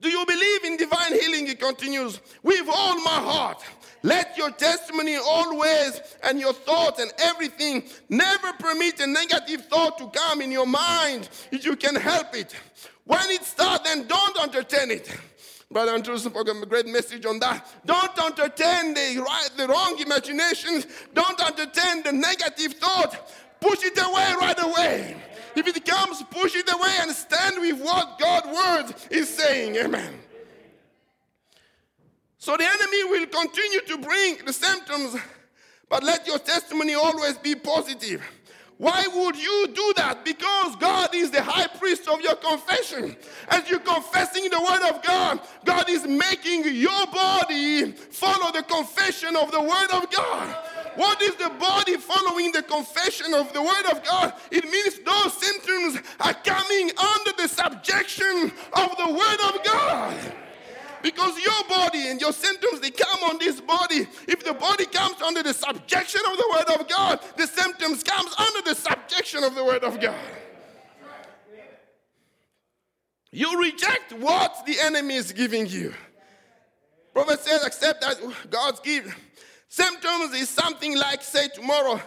[0.00, 1.46] Do you believe in divine healing?
[1.46, 3.62] He continues, with all my heart.
[4.02, 10.08] Let your testimony always and your thoughts and everything never permit a negative thought to
[10.08, 12.54] come in your mind if you can help it.
[13.04, 15.14] When it starts, then don't entertain it.
[15.70, 17.66] Brother Andrews spoke a great message on that.
[17.84, 20.86] Don't entertain the, right, the wrong imaginations.
[21.14, 23.32] Don't entertain the negative thought.
[23.60, 25.16] Push it away right away.
[25.54, 29.76] If it comes, push it away and stand with what God's word is saying.
[29.76, 30.14] Amen.
[32.40, 35.14] So the enemy will continue to bring the symptoms,
[35.90, 38.22] but let your testimony always be positive.
[38.78, 40.24] Why would you do that?
[40.24, 43.14] Because God is the high priest of your confession.
[43.48, 49.36] As you're confessing the word of God, God is making your body follow the confession
[49.36, 50.56] of the word of God.
[50.96, 54.32] What is the body following the confession of the word of God?
[54.50, 60.16] It means those symptoms are coming under the subjection of the word of God.
[61.02, 64.06] Because your body and your symptoms, they come on this body.
[64.28, 68.34] If the body comes under the subjection of the word of God, the symptoms comes
[68.38, 70.18] under the subjection of the word of God.
[73.32, 75.94] You reject what the enemy is giving you.
[77.14, 79.16] Prophet says, accept that God's gift.
[79.68, 82.00] Symptoms is something like, say, tomorrow,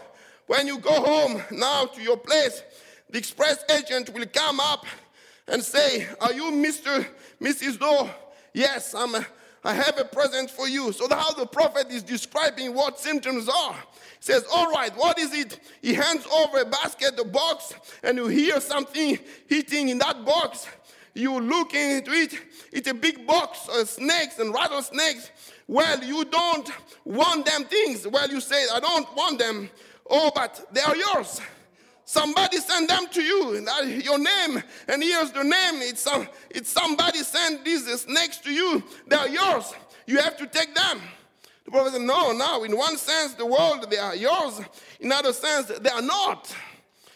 [0.48, 2.62] when you go home now to your place,
[3.10, 4.86] the express agent will come up
[5.48, 7.06] and say, Are you Mr.
[7.40, 7.80] Mrs.
[7.80, 8.10] Doe?
[8.54, 9.16] Yes, I'm,
[9.64, 10.92] I have a present for you.
[10.92, 13.74] So how the prophet is describing what symptoms are.
[13.74, 15.60] He says, All right, what is it?
[15.82, 20.68] He hands over a basket, a box, and you hear something hitting in that box.
[21.16, 22.34] You look into it,
[22.72, 25.30] it's a big box of snakes and rattlesnakes.
[25.68, 26.70] Well, you don't
[27.06, 28.08] want them things.
[28.08, 29.70] Well, you say, I don't want them.
[30.10, 31.40] Oh, but they are yours.
[32.06, 33.66] Somebody sent them to you,
[34.04, 35.82] your name, and here's the name.
[35.82, 36.08] It's,
[36.50, 38.84] it's somebody sent these snakes to you.
[39.08, 39.74] They are yours.
[40.06, 41.00] You have to take them.
[41.66, 42.64] The prophet said, No, no.
[42.66, 44.60] In one sense, the world, they are yours.
[45.00, 46.54] In other sense, they are not.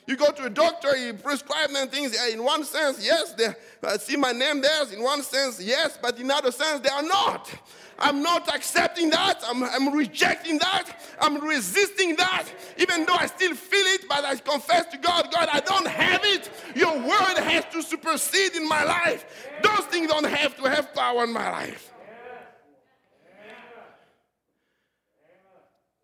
[0.08, 2.18] You go to a doctor, he prescribes them things.
[2.32, 4.94] In one sense, yes, they I see my name there.
[4.94, 7.54] In one sense, yes, but in other sense, they are not.
[8.00, 9.44] I'm not accepting that.
[9.48, 10.90] I'm, I'm rejecting that.
[11.20, 12.46] I'm resisting that.
[12.78, 16.22] Even though I still feel it, but I confess to God, God, I don't have
[16.24, 16.50] it.
[16.76, 19.50] Your word has to supersede in my life.
[19.62, 21.94] Those things don't have to have power in my life.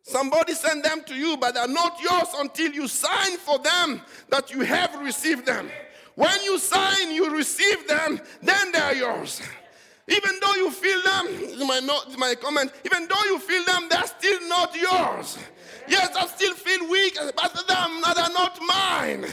[0.01, 4.51] Somebody sent them to you, but they're not yours until you sign for them that
[4.51, 5.69] you have received them.
[6.15, 9.41] When you sign, you receive them, then they're yours.
[10.07, 14.05] Even though you feel them, my, note, my comment, even though you feel them, they're
[14.05, 15.37] still not yours.
[15.87, 19.25] Yes, I still feel weak, but them, they're not mine.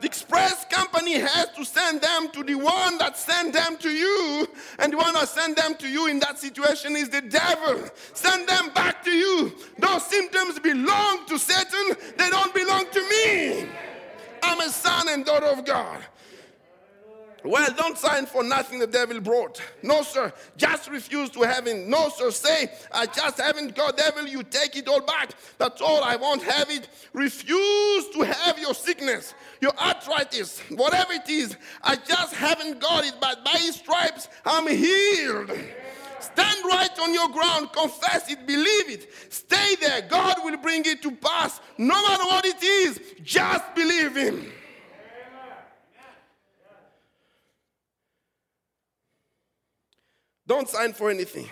[0.00, 4.48] The express company has to send them to the one that sent them to you.
[4.78, 7.84] And the one that sent them to you in that situation is the devil.
[8.14, 9.52] Send them back to you.
[9.78, 13.68] Those symptoms belong to Satan, they don't belong to me.
[14.42, 16.00] I'm a son and daughter of God.
[17.44, 19.60] Well, don't sign for nothing the devil brought.
[19.82, 20.32] No, sir.
[20.56, 21.86] Just refuse to have it.
[21.86, 22.30] No, sir.
[22.30, 24.26] Say, I just haven't got devil.
[24.26, 25.30] You take it all back.
[25.58, 26.04] That's all.
[26.04, 26.88] I won't have it.
[27.12, 31.56] Refuse to have your sickness, your arthritis, whatever it is.
[31.82, 33.14] I just haven't got it.
[33.20, 35.50] But by his stripes, I'm healed.
[36.20, 40.02] Stand right on your ground, confess it, believe it, stay there.
[40.02, 41.60] God will bring it to pass.
[41.78, 44.52] No matter what it is, just believe Him.
[50.50, 51.48] Don't sign for anything.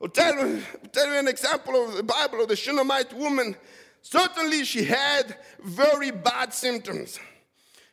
[0.00, 3.54] I'll tell, you, tell an example of the Bible of the Shunammite woman.
[4.00, 7.20] Certainly, she had very bad symptoms.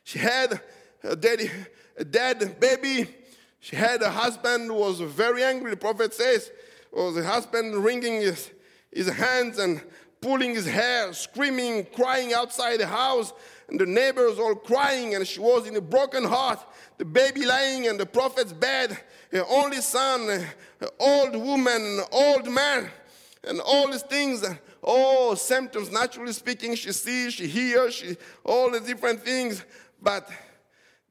[0.02, 0.62] She had
[1.02, 1.50] a dead,
[1.98, 3.06] a dead baby.
[3.60, 5.72] She had a husband who was very angry.
[5.72, 6.50] The prophet says,
[6.90, 8.50] was the husband wringing his,
[8.90, 9.82] his hands and
[10.22, 13.34] pulling his hair, screaming, crying outside the house,
[13.68, 16.64] and the neighbors all crying, and she was in a broken heart.
[16.96, 18.98] The baby lying in the prophet's bed,
[19.42, 20.46] only son,
[20.98, 22.90] old woman, old man,
[23.42, 24.44] and all these things,
[24.82, 29.64] all symptoms, naturally speaking, she sees, she hears, she, all the different things.
[30.00, 30.28] But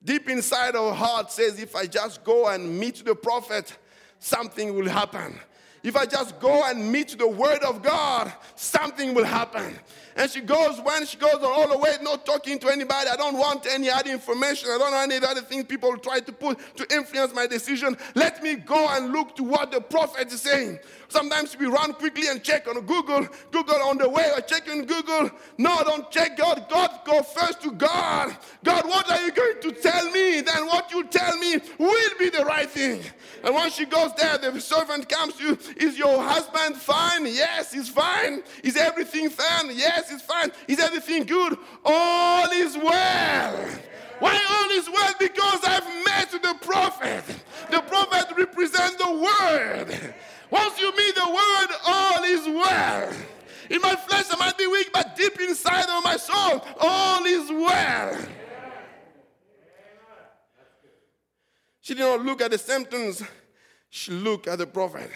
[0.03, 3.77] deep inside her heart says, if I just go and meet the prophet,
[4.19, 5.39] something will happen.
[5.83, 9.77] If I just go and meet the word of God, something will happen.
[10.15, 13.09] And she goes, when she goes all the way, not talking to anybody.
[13.09, 14.69] I don't want any other information.
[14.69, 17.97] I don't want any other things people try to put to influence my decision.
[18.15, 20.79] Let me go and look to what the prophet is saying.
[21.13, 24.83] Sometimes we run quickly and check on Google, Google on the way, or check on
[24.85, 25.29] Google.
[25.59, 26.65] No, don't check God.
[26.67, 28.35] God, go first to God.
[28.63, 30.41] God, what are you going to tell me?
[30.41, 33.03] Then what you tell me will be the right thing.
[33.43, 35.59] And once she goes there, the servant comes to you.
[35.77, 37.27] Is your husband fine?
[37.27, 38.41] Yes, he's fine.
[38.63, 39.67] Is everything fine?
[39.67, 40.51] Yes, it's fine.
[40.67, 41.59] Is everything good?
[41.85, 43.69] All is well.
[44.17, 45.13] Why all is well?
[45.19, 47.23] Because I've met the prophet.
[47.69, 50.13] The prophet represents the word.
[50.53, 53.11] Once you meet the word, all is well.
[53.71, 57.49] In my flesh, I might be weak, but deep inside of my soul, all is
[57.49, 58.15] well.
[61.81, 63.23] She did not look at the symptoms,
[63.89, 65.09] she looked at the prophet.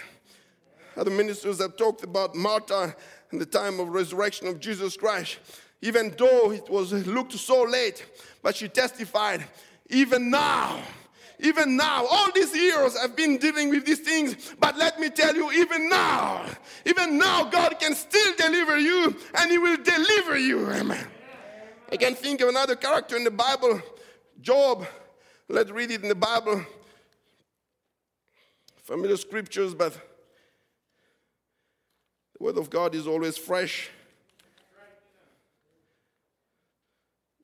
[0.95, 2.95] Other ministers have talked about Martha
[3.31, 5.37] in the time of resurrection of Jesus Christ.
[5.83, 8.03] Even though it was looked so late,
[8.41, 9.45] but she testified,
[9.91, 10.81] even now,
[11.39, 15.35] even now, all these years I've been dealing with these things, but let me tell
[15.35, 16.45] you, even now,
[16.85, 20.69] even now, God can still deliver you and He will deliver you.
[20.71, 21.07] Amen.
[21.91, 23.81] I can think of another character in the Bible,
[24.41, 24.85] Job.
[25.47, 26.65] Let's read it in the Bible.
[28.83, 33.89] Familiar scriptures, but the Word of God is always fresh.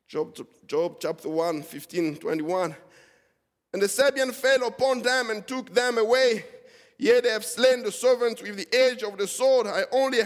[0.07, 0.37] Job,
[0.67, 2.75] Job chapter 1, 15, 21.
[3.73, 6.45] And the Sabean fell upon them and took them away.
[6.97, 9.67] Yet they have slain the servants with the edge of the sword.
[9.67, 10.19] I only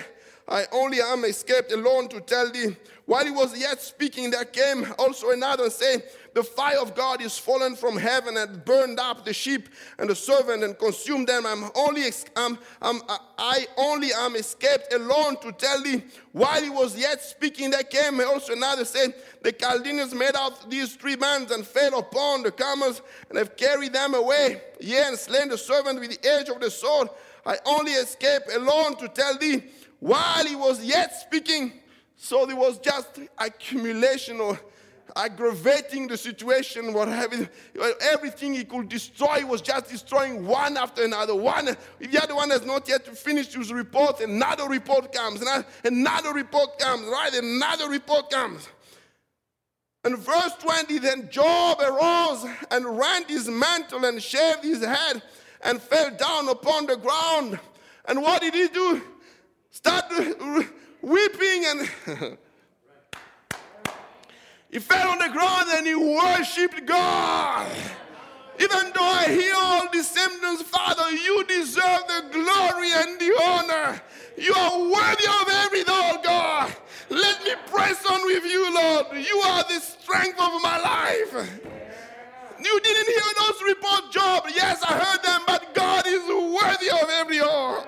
[0.47, 2.75] I only am escaped alone to tell thee.
[3.05, 6.01] While he was yet speaking, there came also another saying,
[6.33, 10.15] The fire of God is fallen from heaven and burned up the sheep and the
[10.15, 11.45] servant and consumed them.
[11.45, 12.03] I'm only,
[12.35, 13.01] I'm, I'm,
[13.37, 16.03] I only am escaped alone to tell thee.
[16.33, 20.95] While he was yet speaking, there came also another saying, The Chaldeans made out these
[20.95, 24.61] three bands and fell upon the camels and have carried them away.
[24.81, 27.09] Yea, and slain the servant with the edge of the sword.
[27.45, 29.63] I only escape alone to tell thee,
[29.99, 31.73] while he was yet speaking,
[32.15, 34.59] so there was just accumulation or
[35.15, 37.47] aggravating the situation, what having
[38.01, 41.35] everything he could destroy was just destroying one after another.
[41.35, 41.69] One,
[41.99, 46.33] if the other one has not yet finished his report, another report comes, and another
[46.33, 47.33] report comes, right?
[47.33, 48.67] Another report comes.
[50.03, 55.21] And verse 20, then Job arose and rent his mantle and shaved his head
[55.63, 57.59] and fell down upon the ground.
[58.05, 59.01] And what did he do?
[59.77, 60.05] Start
[61.03, 61.81] weeping and
[64.71, 67.71] he fell on the ground and he worshiped God.
[68.59, 74.01] Even though I hear all these symptoms, Father, you deserve the glory and the honor.
[74.35, 76.75] You are worthy of everything, God.
[77.11, 79.05] Let me press on with you, Lord.
[79.15, 81.51] You are the strength of my life.
[82.63, 84.45] You didn't hear those reports, Job.
[84.55, 87.85] Yes, I heard them, but God is worthy of every honor.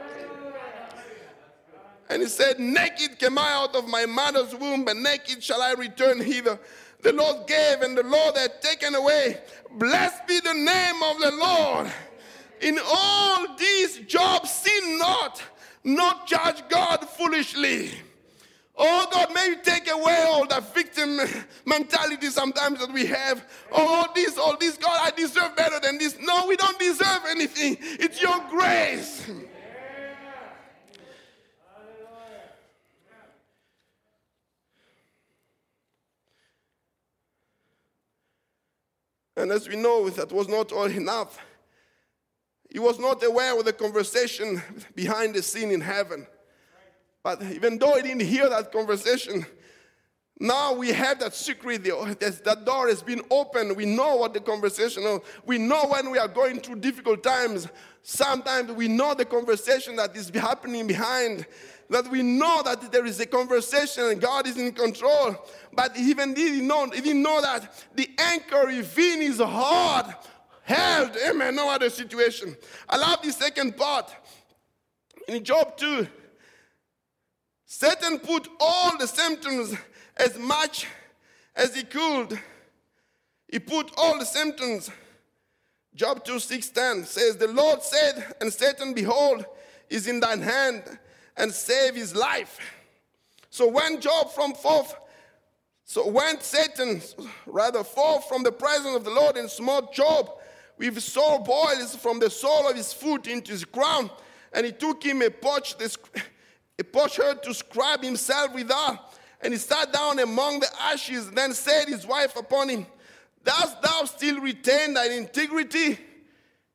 [2.10, 5.74] And he said, Naked came I out of my mother's womb, and naked shall I
[5.74, 6.60] return hither.
[7.02, 9.40] The Lord gave, and the Lord hath taken away.
[9.72, 11.92] Blessed be the name of the Lord.
[12.62, 15.42] In all these jobs, sin not,
[15.84, 17.92] not judge God foolishly.
[18.82, 21.20] Oh God, may you take away all that victim
[21.66, 23.46] mentality sometimes that we have.
[23.72, 26.18] Oh, all this, all this, God, I deserve better than this.
[26.20, 27.78] No, we don't deserve anything.
[27.82, 29.30] It's your grace.
[39.40, 41.40] And as we know, that was not all enough.
[42.70, 44.62] He was not aware of the conversation
[44.96, 46.28] behind the scene in heaven.
[47.24, 49.46] But even though he didn't hear that conversation,
[50.40, 53.76] now we have that secret, that door has been opened.
[53.76, 55.20] We know what the conversation is.
[55.46, 57.68] We know when we are going through difficult times.
[58.04, 61.46] Sometimes we know the conversation that is happening behind
[61.90, 65.36] that we know that there is a conversation and God is in control.
[65.74, 70.16] But even didn't know, he didn't know that the anchor within his heart
[70.64, 72.56] held amen, no other situation.
[72.88, 74.16] I love the second part.
[75.28, 76.08] In Job 2,
[77.66, 79.76] Satan put all the symptoms
[80.20, 80.86] as much
[81.56, 82.40] as he could.
[83.48, 84.92] He put all the symptoms.
[85.96, 89.46] Job 2 6 10 says, The Lord said, and Satan, behold,
[89.90, 90.84] is in thine hand
[91.36, 92.60] and save his life.
[93.50, 94.96] So when Job from forth,
[95.84, 97.02] so when Satan
[97.48, 100.30] rather forth from the presence of the Lord and smote Job
[100.78, 104.12] with sore boils from the sole of his foot into his crown,
[104.54, 105.98] and he took him a potsherd,
[106.78, 109.09] a potsherd to scrub himself withal,
[109.42, 111.30] and he sat down among the ashes.
[111.32, 112.86] Then said his wife upon him,
[113.44, 115.98] Dost thou still retain thine integrity?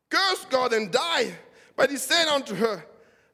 [0.09, 1.35] Curse God and die.
[1.77, 2.85] But he said unto her,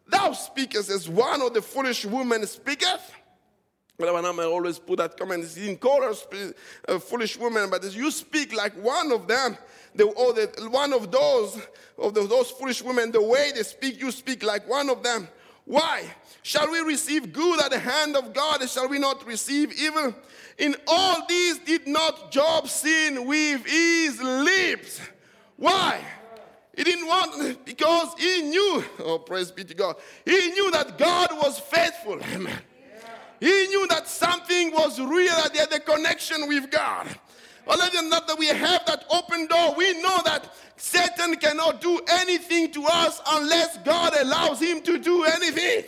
[0.07, 3.12] Thou speakest as one of the foolish women speaketh.
[4.03, 5.47] I always put that comment.
[5.47, 6.14] He didn't call her
[6.89, 9.59] a uh, foolish woman, but as you speak like one of them,
[9.95, 11.61] the, or the, one of those
[11.99, 15.28] of the, those foolish women, the way they speak, you speak like one of them.
[15.71, 16.03] Why?
[16.43, 20.12] Shall we receive good at the hand of God, and shall we not receive evil?
[20.59, 25.01] In all these did not Job sin with his lips.
[25.57, 26.01] Why?
[26.77, 29.95] He didn't want, because he knew, oh, praise be to God,
[30.25, 32.21] he knew that God was faithful.
[32.35, 32.59] Amen.
[33.39, 37.07] He knew that something was real, that he had a connection with God.
[37.67, 42.01] Other than that, that we have that open door, we know that Satan cannot do
[42.09, 45.85] anything to us unless God allows him to do anything.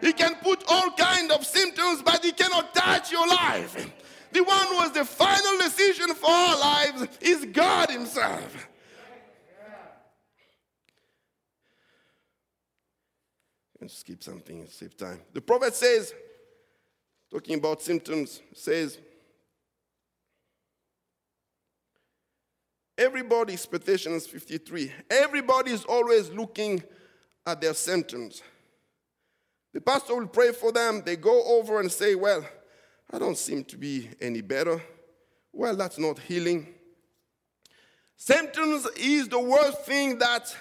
[0.00, 3.90] He can put all kind of symptoms, but he cannot touch your life.
[4.32, 8.68] The one who has the final decision for our lives is God Himself.
[13.80, 15.20] Let's skip something and save time.
[15.32, 16.14] The prophet says,
[17.30, 18.96] talking about symptoms, says,
[23.02, 26.82] everybody's, Petitions 53, everybody's always looking
[27.46, 28.42] at their symptoms.
[29.72, 31.02] The pastor will pray for them.
[31.04, 32.46] They go over and say, Well,
[33.10, 34.82] I don't seem to be any better.
[35.52, 36.68] Well, that's not healing.
[38.16, 40.54] Symptoms is the worst thing that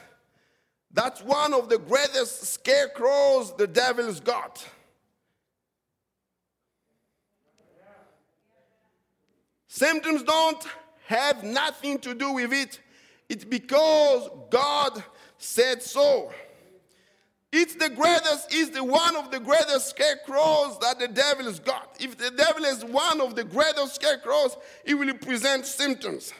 [0.93, 4.65] that's one of the greatest scarecrows the devil's got.
[9.67, 10.67] Symptoms don't
[11.11, 12.79] have nothing to do with it.
[13.29, 15.03] It's because God
[15.37, 16.31] said so.
[17.51, 21.97] It's the greatest, is the one of the greatest scarecrows that the devil has got.
[21.99, 24.55] If the devil is one of the greatest scarecrows,
[24.85, 26.33] he will present symptoms.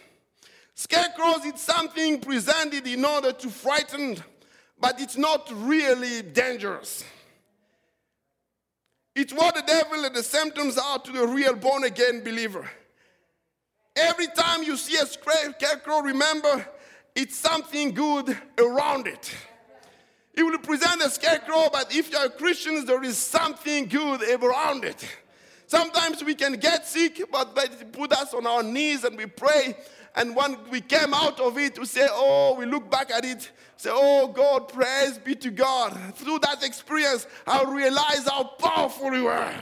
[0.73, 4.17] Scarecrows, it's something presented in order to frighten,
[4.79, 7.03] but it's not really dangerous.
[9.13, 12.69] It's what the devil and the symptoms are to the real born again believer.
[13.95, 16.65] Every time you see a scarecrow, remember
[17.15, 19.33] it's something good around it.
[20.33, 25.05] It will present a scarecrow, but if you're Christians, there is something good around it.
[25.67, 29.75] Sometimes we can get sick, but they put us on our knees and we pray.
[30.15, 33.51] And when we came out of it, we say, Oh, we look back at it,
[33.77, 35.97] say, Oh God, praise be to God.
[36.15, 39.53] Through that experience, I realized how powerful you were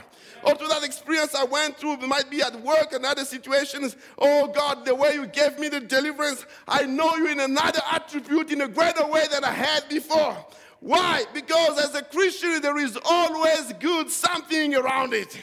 [0.42, 3.96] or to that experience I went through, it might be at work and other situations.
[4.18, 8.50] Oh God, the way you gave me the deliverance, I know you in another attribute
[8.50, 10.36] in a greater way than I had before.
[10.80, 11.24] Why?
[11.34, 15.38] Because as a Christian, there is always good something around it.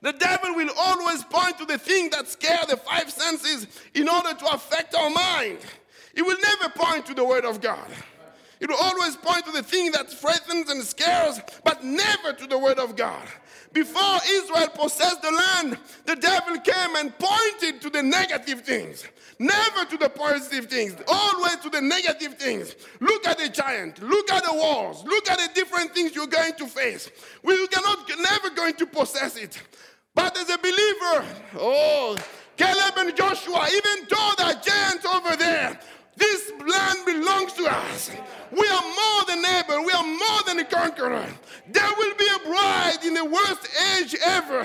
[0.00, 4.34] The devil will always point to the thing that scares the five senses in order
[4.34, 5.58] to affect our mind.
[6.14, 7.86] He will never point to the word of God.
[8.58, 12.58] It will always point to the thing that threatens and scares, but never to the
[12.58, 13.26] word of God.
[13.72, 19.04] Before Israel possessed the land, the devil came and pointed to the negative things,
[19.38, 22.74] never to the positive things, always to the negative things.
[23.00, 26.54] Look at the giant, look at the walls, look at the different things you're going
[26.54, 27.10] to face.
[27.42, 29.60] We cannot, never going to possess it.
[30.14, 31.24] But as a believer,
[31.58, 32.16] oh,
[32.56, 35.80] Caleb and Joshua, even though that giant over there,
[36.22, 38.10] this land belongs to us.
[38.52, 39.84] We are more than able.
[39.84, 41.26] We are more than a conqueror.
[41.68, 44.62] There will be a bride in the worst age ever.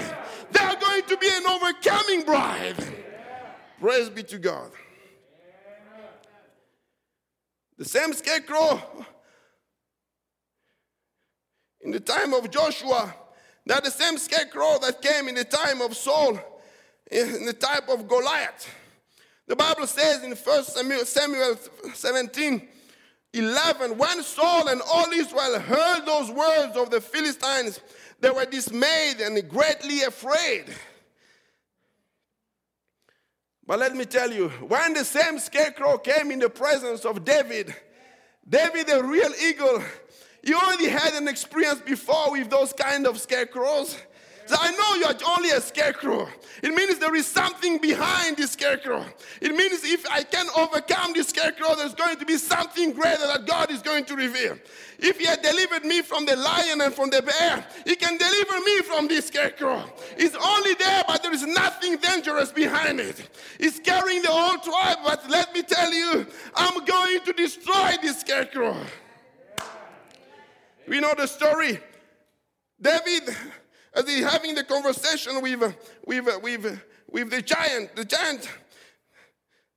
[0.51, 2.75] They are going to be an overcoming bride.
[3.79, 4.71] Praise be to God.
[7.77, 8.81] The same scarecrow
[11.81, 13.15] in the time of Joshua,
[13.65, 16.39] that the same scarecrow that came in the time of Saul,
[17.09, 18.67] in the type of Goliath.
[19.47, 21.57] The Bible says in 1 Samuel, Samuel
[21.93, 22.67] 17,
[23.33, 27.79] 11, when Saul and all Israel heard those words of the Philistines,
[28.19, 30.65] they were dismayed and greatly afraid.
[33.65, 37.75] But let me tell you, when the same scarecrow came in the presence of David,
[38.47, 39.83] David, the real eagle,
[40.43, 43.97] he already had an experience before with those kind of scarecrows.
[44.51, 46.27] I know you are only a scarecrow.
[46.61, 49.05] It means there is something behind this scarecrow.
[49.41, 53.45] It means if I can overcome this scarecrow, there's going to be something greater that
[53.45, 54.57] God is going to reveal.
[54.99, 58.59] If He had delivered me from the lion and from the bear, He can deliver
[58.59, 59.83] me from this scarecrow.
[60.17, 63.29] It's only there, but there is nothing dangerous behind it.
[63.59, 68.19] It's carrying the whole tribe, but let me tell you, I'm going to destroy this
[68.21, 68.75] scarecrow.
[70.87, 71.79] We know the story.
[72.81, 73.35] David
[73.97, 75.75] as he's having the conversation with,
[76.05, 78.47] with, with, with the giant, the giant,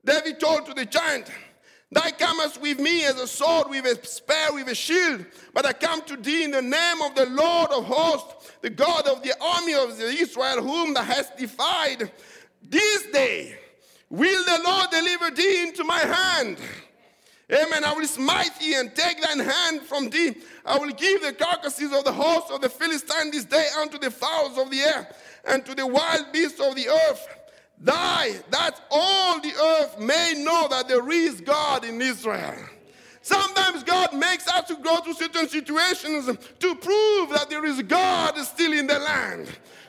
[0.05, 1.31] David told to the giant,
[1.93, 5.73] Thou comest with me as a sword, with a spear, with a shield, but I
[5.73, 9.35] come to thee in the name of the Lord of hosts, the God of the
[9.41, 12.12] army of Israel, whom thou hast defied.
[12.62, 13.57] This day
[14.09, 16.59] will the Lord deliver thee into my hand.
[17.53, 17.85] Amen.
[17.85, 20.37] I will smite thee and take thine hand from thee.
[20.64, 24.11] I will give the carcasses of the host of the Philistine this day unto the
[24.11, 25.08] fowls of the air
[25.46, 27.28] and to the wild beasts of the earth.
[27.82, 32.56] That all the earth may know that there is God in Israel.
[33.22, 38.36] Sometimes God makes us to go through certain situations to prove that there is God
[38.38, 39.48] still in the land,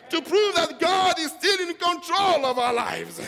[0.09, 3.21] to prove that God is still in control of our lives.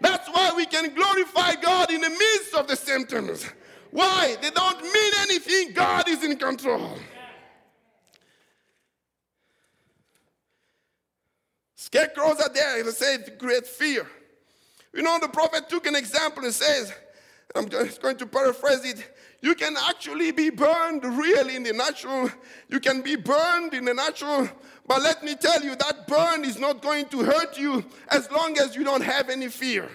[0.00, 3.46] That's why we can glorify God in the midst of the symptoms.
[3.96, 4.36] Why?
[4.42, 5.72] They don't mean anything.
[5.72, 6.98] God is in control.
[11.76, 14.06] Scarecrows are there, they say to create fear.
[14.92, 16.92] You know, the prophet took an example and says,
[17.54, 19.12] I'm just going to paraphrase it.
[19.40, 22.30] You can actually be burned really in the natural.
[22.68, 24.46] You can be burned in the natural.
[24.86, 28.58] But let me tell you, that burn is not going to hurt you as long
[28.58, 29.88] as you don't have any fear.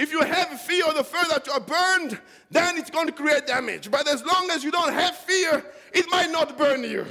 [0.00, 2.18] If you have fear of the fire that you are burned,
[2.50, 3.90] then it's going to create damage.
[3.90, 7.04] But as long as you don't have fear, it might not burn you.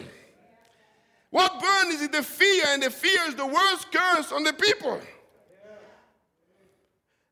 [1.29, 4.99] What burns is the fear, and the fear is the worst curse on the people.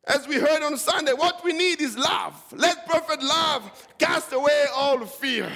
[0.06, 2.36] As we heard on Sunday, what we need is love.
[2.56, 5.52] Let perfect love cast away all fear.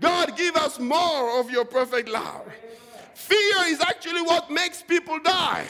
[0.00, 2.46] God, give us more of your perfect love.
[3.12, 5.66] Fear is actually what makes people die.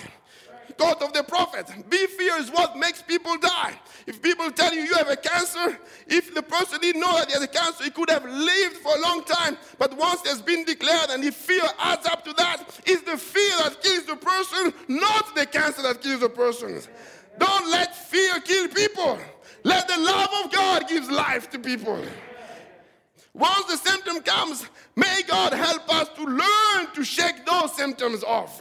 [0.77, 1.67] Because of the prophet.
[1.89, 3.79] Be fear is what makes people die.
[4.07, 7.33] If people tell you you have a cancer, if the person didn't know that he
[7.33, 9.57] has a cancer, he could have lived for a long time.
[9.79, 13.53] But once it's been declared and if fear adds up to that, it's the fear
[13.59, 16.81] that kills the person, not the cancer that kills the person.
[17.39, 19.19] Don't let fear kill people.
[19.63, 22.01] Let the love of God give life to people.
[23.33, 28.61] Once the symptom comes, may God help us to learn to shake those symptoms off.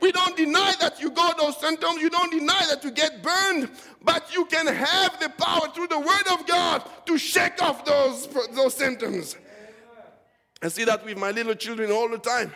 [0.00, 3.70] We don't deny that you got those symptoms, you don't deny that you get burned,
[4.02, 8.28] but you can have the power through the Word of God to shake off those,
[8.54, 9.36] those symptoms.
[10.62, 12.52] I see that with my little children all the time.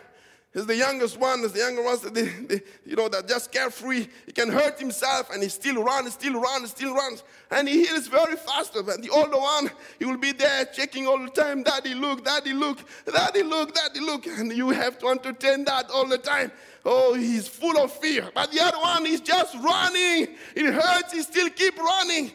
[0.52, 4.08] He's the youngest one, is the younger ones, they, they, you know, that just carefree.
[4.26, 7.22] He can hurt himself and he still runs, still runs, still runs.
[7.52, 8.74] And he heals very fast.
[8.74, 9.70] But the older one,
[10.00, 14.00] he will be there checking all the time, Daddy, look, Daddy, look, Daddy, look, Daddy,
[14.00, 14.26] look.
[14.26, 16.50] And you have to entertain that all the time.
[16.84, 18.30] Oh, he's full of fear.
[18.34, 20.28] But the other one, is just running.
[20.54, 22.32] It hurts, he still keep running.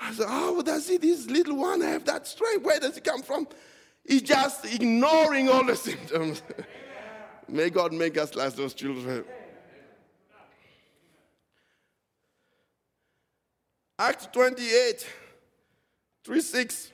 [0.00, 2.64] I said, how does he, this little one have that strength?
[2.64, 3.48] Where does it come from?
[4.04, 6.42] He's just ignoring all the symptoms.
[7.48, 9.24] May God make us like those children.
[13.98, 15.06] Acts 28,
[16.24, 16.92] 3 6.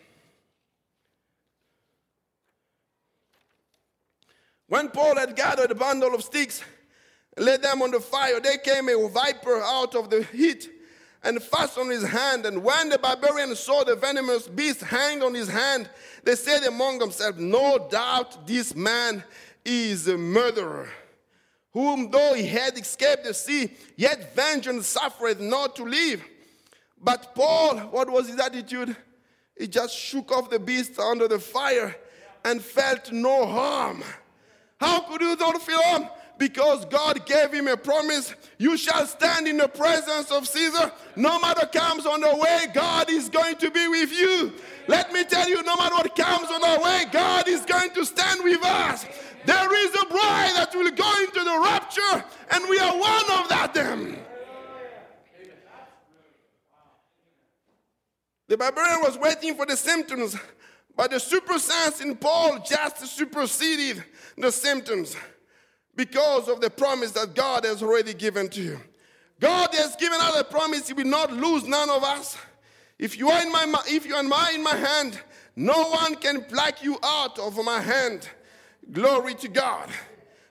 [4.67, 6.63] When Paul had gathered a bundle of sticks
[7.37, 10.71] laid them on the fire, there came a viper out of the heat
[11.23, 12.47] and fastened on his hand.
[12.47, 15.89] And when the barbarians saw the venomous beast hang on his hand,
[16.23, 19.25] they said among themselves, No doubt this man
[19.65, 20.89] is a murderer,
[21.73, 26.23] whom though he had escaped the sea, yet vengeance suffereth not to live.
[27.01, 28.97] But Paul, what was his attitude?
[29.59, 31.97] He just shook off the beast under the fire
[32.45, 34.03] and felt no harm.
[34.79, 36.09] How could you not feel harm?
[36.37, 38.35] Because God gave him a promise.
[38.59, 40.91] You shall stand in the presence of Caesar.
[41.17, 44.53] No matter comes on the way, God is going to be with you.
[44.89, 48.05] Let me tell you, no matter what comes on our way, God is going to
[48.05, 49.07] stand with us.
[49.47, 53.49] There is a bride that will go into the rapture, and we are one of
[53.51, 54.17] that them.
[58.49, 60.37] The barbarian was waiting for the symptoms,
[60.97, 64.05] but the super sense in Paul just superseded
[64.37, 65.17] the symptoms
[65.97, 68.81] because of the promise that God has already given to you.
[69.41, 72.37] God has given us a promise, He will not lose none of us.
[72.99, 75.21] If you are in my if you are in my hand,
[75.57, 78.29] no one can pluck you out of my hand.
[78.93, 79.89] Glory to God.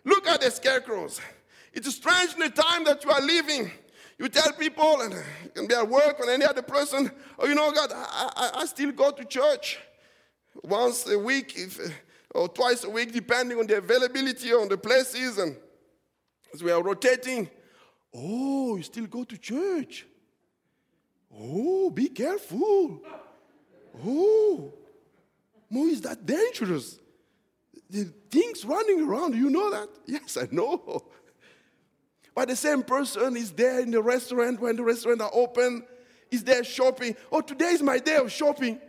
[0.03, 1.21] Look at the scarecrows.
[1.73, 3.71] It's strange in the time that you are living.
[4.19, 7.55] You tell people, and you can be at work or any other person, oh, you
[7.55, 9.79] know, God, I, I, I still go to church
[10.63, 11.79] once a week if,
[12.33, 15.37] or twice a week, depending on the availability on the places.
[15.37, 15.55] And
[16.53, 17.49] as we are rotating,
[18.13, 20.05] oh, you still go to church.
[21.35, 23.01] Oh, be careful.
[24.05, 24.73] Oh,
[25.69, 26.99] Mo, is that dangerous?
[27.93, 29.35] the things running around.
[29.35, 29.87] You know that?
[30.07, 31.03] Yes, I know.
[32.35, 35.85] But the same person is there in the restaurant when the restaurant are open,
[36.31, 37.15] is there shopping.
[37.31, 38.79] Oh, today is my day of shopping.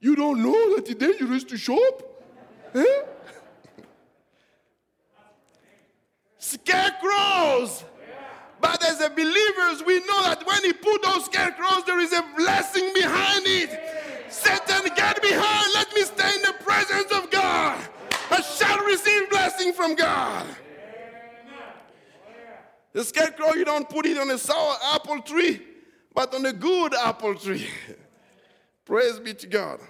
[0.00, 2.02] You don't know that it's dangerous to shop?
[6.38, 7.84] Scarecrows.
[8.60, 12.22] But as a believers, we know that when he put those scarecrows, there is a
[12.36, 13.80] blessing behind it.
[14.28, 15.72] Satan, get behind.
[15.74, 17.80] Let me stay in the presence of God
[18.30, 20.46] I shall receive blessing from God.
[22.92, 25.60] The scarecrow, you don't put it on a sour apple tree,
[26.14, 27.68] but on a good apple tree.
[28.84, 29.80] Praise be to God.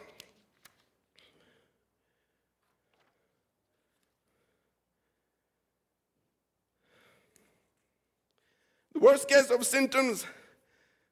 [9.01, 10.27] Worst case of symptoms,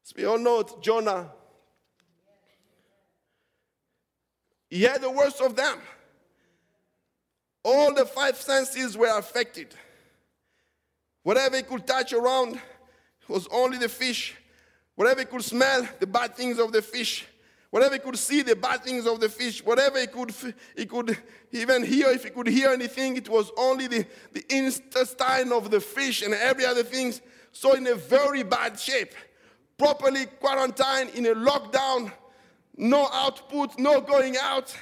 [0.05, 1.31] as we all know, it's Jonah.
[4.69, 5.79] He had the worst of them.
[7.65, 9.75] All the five senses were affected.
[11.23, 12.61] Whatever he could touch around
[13.27, 14.37] was only the fish.
[14.95, 17.25] Whatever he could smell, the bad things of the fish.
[17.71, 19.65] Whatever he could see, the bad things of the fish.
[19.65, 20.35] Whatever he could,
[20.77, 21.17] he could
[21.53, 25.81] even hear, if he could hear anything, it was only the, the intestine of the
[25.81, 27.23] fish and every other things.
[27.59, 29.17] So in a very bad shape,
[29.77, 32.13] properly quarantined, in a lockdown,
[32.77, 34.77] no output, no going out,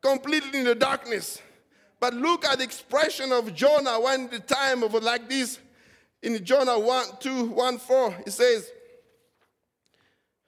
[0.00, 1.42] completely in the darkness.
[2.00, 5.58] But look at the expression of Jonah when the time of like this.
[6.22, 8.70] In Jonah 1, 2, 1, 4, it says,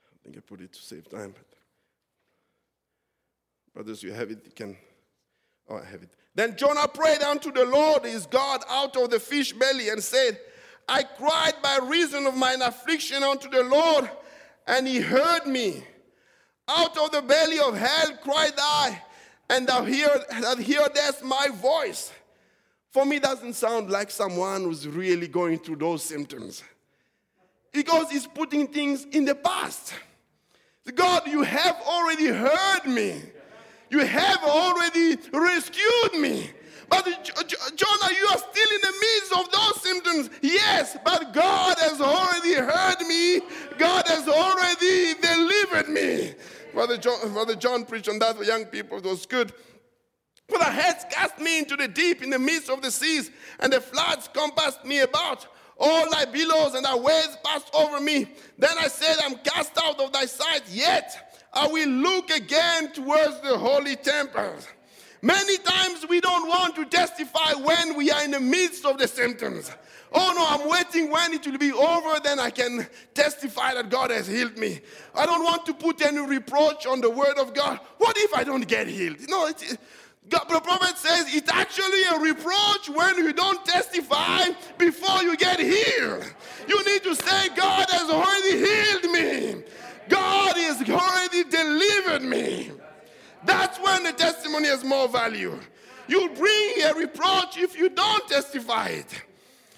[0.06, 1.34] I think I put it to save time.
[1.36, 1.44] But
[3.74, 4.78] brothers, you have it, you can.
[5.68, 6.16] Oh, I have it.
[6.34, 10.40] Then Jonah prayed unto the Lord his God out of the fish belly and said,
[10.90, 14.10] I cried by reason of mine affliction unto the Lord,
[14.66, 15.84] and he heard me.
[16.66, 19.00] Out of the belly of hell cried I,
[19.48, 20.08] and thou hear,
[20.40, 22.10] thou heardest my voice.
[22.90, 26.64] For me, doesn't sound like someone who's really going through those symptoms.
[27.72, 29.94] Because he's putting things in the past.
[30.92, 33.22] God, you have already heard me.
[33.90, 36.50] You have already rescued me.
[36.90, 40.30] But uh, Jonah, you are still in the midst of those symptoms.
[40.42, 43.40] Yes, but God has already heard me.
[43.78, 46.34] God has already delivered me.
[46.74, 48.98] Brother John, Father John preached on that for young people.
[48.98, 49.52] It was good.
[50.48, 53.30] For the heads cast me into the deep in the midst of the seas,
[53.60, 55.46] and the floods compassed me about.
[55.78, 58.26] All thy billows and thy waves passed over me.
[58.58, 63.40] Then I said, I'm cast out of thy sight, yet I will look again towards
[63.40, 64.56] the holy temple.
[65.22, 69.06] Many times we don't want to testify when we are in the midst of the
[69.06, 69.70] symptoms.
[70.12, 74.10] Oh no, I'm waiting when it will be over, then I can testify that God
[74.10, 74.80] has healed me.
[75.14, 77.78] I don't want to put any reproach on the word of God.
[77.98, 79.18] What if I don't get healed?
[79.28, 79.48] No,
[80.28, 84.46] God, the prophet says it's actually a reproach when you don't testify
[84.78, 86.24] before you get healed.
[86.68, 89.64] You need to say, God has already healed me.
[90.08, 92.70] God has already delivered me.
[93.60, 95.54] That's when the testimony has more value.
[96.08, 99.22] You'll bring a reproach if you don't testify it.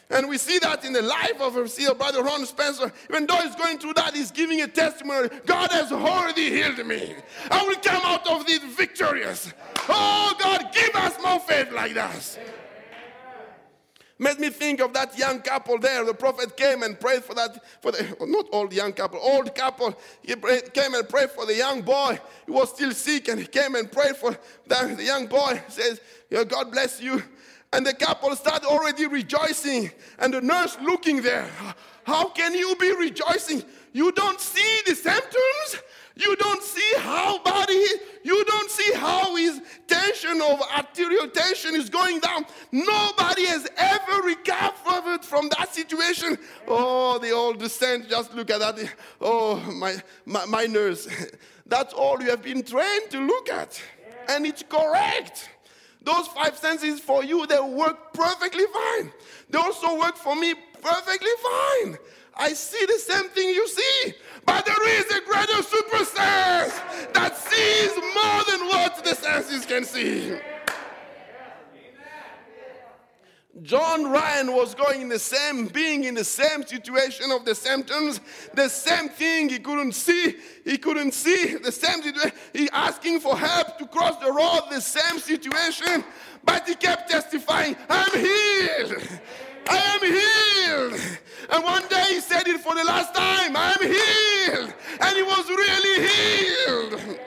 [0.09, 2.93] And we see that in the life of our seal brother Ron Spencer.
[3.11, 5.31] Even though he's going through that, he's giving a testimony.
[5.47, 7.17] God has already healed me.
[7.51, 9.53] I will come out of this victorious.
[9.89, 12.39] Oh God, give us more faith like that.
[14.23, 16.05] Made me think of that young couple there.
[16.05, 19.99] The prophet came and prayed for that, for the, not old young couple, old couple.
[20.23, 22.21] He came and prayed for the young boy.
[22.47, 25.61] He was still sick and he came and prayed for the, the young boy.
[25.67, 26.01] He says,
[26.31, 27.21] God bless you.
[27.73, 29.91] And the couple started already rejoicing.
[30.21, 31.51] And the nurse looking there.
[32.05, 33.65] How can you be rejoicing?
[33.93, 35.83] You don't see the symptoms.
[36.17, 37.85] You don't see how body,
[38.23, 42.45] you don't see how his tension of arterial tension is going down.
[42.71, 46.37] Nobody has ever recovered from that situation.
[46.69, 48.95] Oh, the old descent, just look at that.
[49.21, 49.97] Oh, my,
[50.27, 51.09] my, my nurse.
[51.67, 53.81] That's all you have been trained to look at.
[54.29, 55.49] And it's correct.
[56.03, 59.13] Those five senses for you, they work perfectly fine.
[59.49, 61.97] They also work for me perfectly fine.
[62.37, 64.15] I see the same thing you see.
[64.45, 66.75] But there is a greater super sense
[67.13, 70.37] that sees more than what the senses can see.
[73.63, 78.21] John Ryan was going in the same, being in the same situation of the symptoms,
[78.55, 80.37] the same thing he couldn't see.
[80.65, 82.37] He couldn't see the same situation.
[82.53, 86.03] He asking for help to cross the road, the same situation,
[86.45, 89.21] but he kept testifying, I'm healed.
[89.69, 91.19] I am healed.
[91.51, 94.75] And one day he said it for the last time, I'm healed.
[95.01, 97.19] And he was really healed.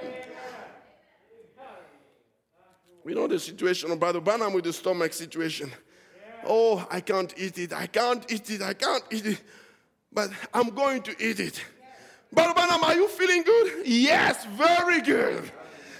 [3.03, 5.71] We know the situation of Brother Branham with the stomach situation.
[6.43, 7.73] Oh, I can't eat it.
[7.73, 8.61] I can't eat it.
[8.61, 9.41] I can't eat it.
[10.11, 11.63] But I'm going to eat it.
[12.33, 13.85] Brother Branham, are you feeling good?
[13.85, 15.51] Yes, very good.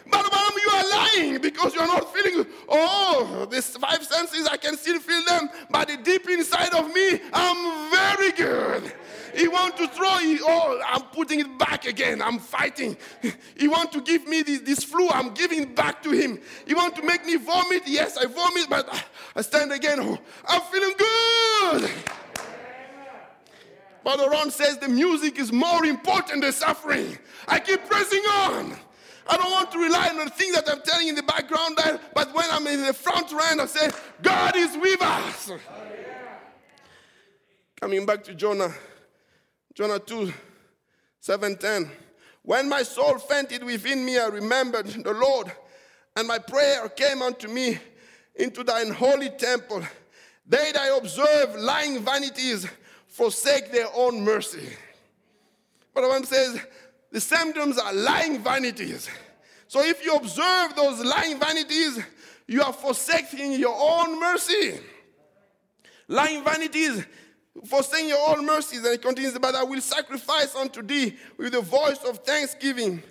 [0.10, 2.46] But Branham, you are lying because you are not feeling.
[2.70, 7.20] Oh, these five senses, I can still feel them, but the deep inside of me,
[7.34, 8.94] I'm very good.
[9.36, 10.42] He want to throw it.
[10.42, 10.80] all.
[10.88, 12.22] I'm putting it back again.
[12.22, 12.96] I'm fighting.
[13.58, 15.10] He want to give me this, this flu.
[15.10, 16.40] I'm giving back to him.
[16.66, 17.84] He want to make me vomit.
[17.86, 18.88] Yes, I vomit, but
[19.36, 20.00] I stand again.
[20.48, 21.92] I'm feeling good.
[24.04, 27.18] Brother Ron says the music is more important than suffering.
[27.48, 28.78] I keep pressing on.
[29.28, 31.78] I don't want to rely on the things that I'm telling in the background,
[32.14, 33.90] but when I'm in the front line, I say,
[34.22, 35.52] God is with us.
[37.80, 38.74] Coming back to Jonah.
[39.74, 40.34] Jonah 2
[41.20, 41.92] 7 10.
[42.44, 45.52] When my soul fainted within me, I remembered the Lord,
[46.16, 47.80] and my prayer came unto me
[48.36, 49.84] into thine holy temple.
[50.46, 52.68] They that observe lying vanities
[53.08, 54.70] forsake their own mercy.
[55.94, 56.60] But one says,
[57.16, 59.10] the symptoms are lying vanities.
[59.70, 62.04] So if you observe those lying vanities,
[62.46, 64.82] you are forsaking your own mercy.
[66.10, 67.06] Lying vanities
[67.64, 68.80] forsaking your own mercies.
[68.80, 73.02] And it continues, but I will sacrifice unto thee with the voice of thanksgiving.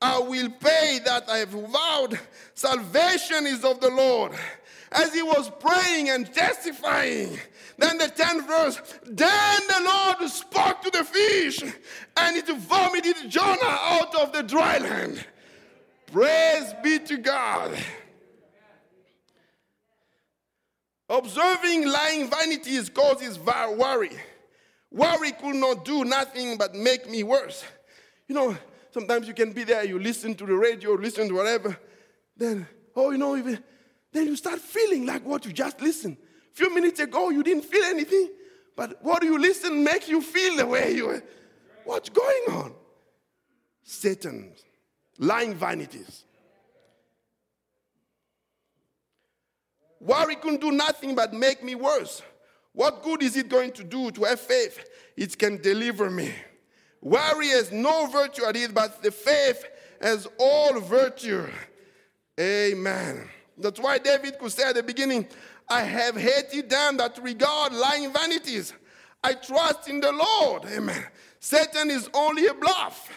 [0.00, 2.16] I will pay that I have vowed.
[2.54, 4.34] Salvation is of the Lord.
[4.92, 7.36] As he was praying and testifying,
[7.78, 13.56] then the 10th verse, then the Lord spoke to the fish, and it vomited Jonah
[13.62, 15.24] out of the dry land.
[16.12, 17.78] Praise be to God.
[21.08, 24.10] Observing lying vanities causes worry.
[24.90, 27.64] Worry could not do nothing but make me worse.
[28.26, 28.58] You know,
[28.90, 31.78] sometimes you can be there, you listen to the radio, listen to whatever,
[32.36, 32.66] then,
[32.96, 33.62] oh, you know, even,
[34.12, 36.16] then you start feeling like what you just listened.
[36.58, 38.30] Few minutes ago, you didn't feel anything,
[38.74, 41.22] but what you listen make you feel the way you were.
[41.84, 42.74] What's going on?
[43.84, 44.54] Satan,
[45.18, 46.24] lying vanities.
[50.00, 52.22] Worry couldn't do nothing but make me worse.
[52.72, 54.84] What good is it going to do to have faith?
[55.16, 56.34] It can deliver me.
[57.00, 59.64] Worry has no virtue at it, but the faith
[60.02, 61.46] has all virtue.
[62.40, 63.28] Amen.
[63.56, 65.28] That's why David could say at the beginning,
[65.70, 68.72] I have hated them that regard lying vanities.
[69.22, 70.64] I trust in the Lord.
[70.66, 71.04] Amen.
[71.40, 73.10] Satan is only a bluff.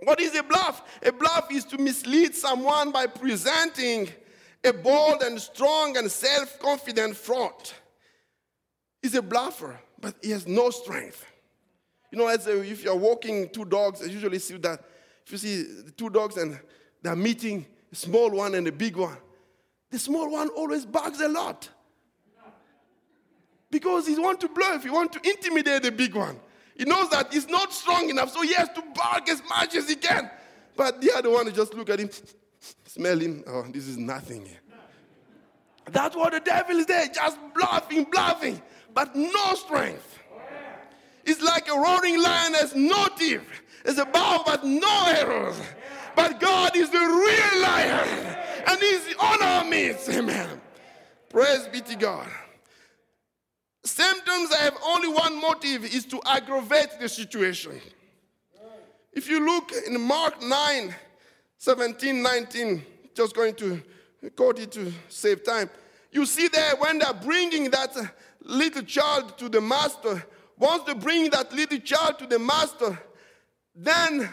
[0.00, 0.82] What is a bluff?
[1.02, 4.08] A bluff is to mislead someone by presenting
[4.64, 7.74] a bold and strong and self confident front.
[9.00, 11.24] He's a bluffer, but he has no strength.
[12.10, 14.84] You know, as a, if you're walking two dogs, I usually see that.
[15.24, 16.58] If you see two dogs and
[17.00, 19.16] they're meeting, a small one and a big one,
[19.92, 21.68] the small one always barks a lot.
[23.70, 26.40] Because he wants to bluff, he wants to intimidate the big one.
[26.74, 29.88] He knows that he's not strong enough, so he has to bark as much as
[29.88, 30.30] he can.
[30.76, 32.10] But the other one just look at him,
[32.86, 33.44] smell him.
[33.46, 34.48] Oh, this is nothing.
[35.90, 38.62] That's what the devil is there, just bluffing, bluffing,
[38.94, 40.20] but no strength.
[41.24, 43.42] It's like a roaring lion has no teeth.
[43.84, 45.60] It's a bow but no arrows.
[46.14, 48.36] But God is the real lion,
[48.66, 50.08] and He's on our midst.
[50.08, 50.60] Amen.
[51.28, 52.28] Praise be to God.
[53.84, 57.80] Symptoms have only one motive is to aggravate the situation.
[59.12, 60.94] If you look in Mark 9,
[61.58, 62.82] 17, 19,
[63.14, 63.82] just going to
[64.36, 65.68] quote it to save time.
[66.12, 67.96] You see there when they're bringing that
[68.42, 70.24] little child to the master,
[70.58, 72.98] once they bring that little child to the master,
[73.74, 74.28] then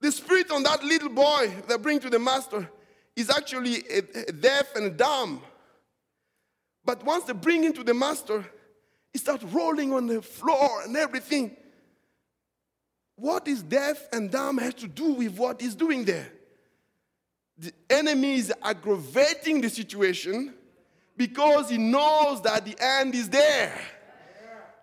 [0.00, 2.68] the spirit on that little boy they bring to the master
[3.16, 3.82] is actually
[4.40, 5.42] deaf and dumb.
[6.84, 8.44] But once they bring him to the master,
[9.12, 11.56] he starts rolling on the floor and everything.
[13.16, 16.30] What is deaf and dumb has to do with what he's doing there?
[17.56, 20.54] The enemy is aggravating the situation
[21.16, 23.80] because he knows that the end is there.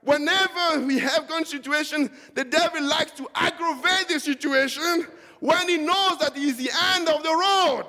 [0.03, 5.05] Whenever we have gun situation, the devil likes to aggravate the situation
[5.41, 7.85] when he knows that he is the end of the road.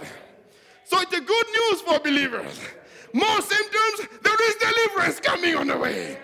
[0.85, 2.61] So it's a good news for believers.
[3.12, 6.18] More symptoms, there is deliverance coming on the way.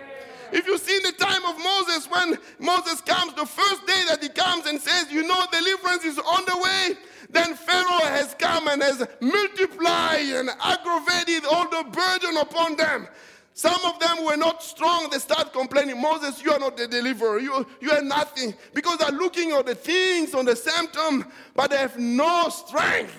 [0.51, 4.23] If you see in the time of Moses, when Moses comes, the first day that
[4.23, 6.97] he comes and says, You know, deliverance is on the way,
[7.31, 13.09] then Pharaoh has come and has multiplied and aggravated all the burden upon them.
[13.53, 15.09] Some of them were not strong.
[15.11, 17.41] They start complaining, Moses, you are not the deliverer.
[17.41, 18.55] You, you are nothing.
[18.73, 23.13] Because they're looking at the things, on the symptom, but they have no strength.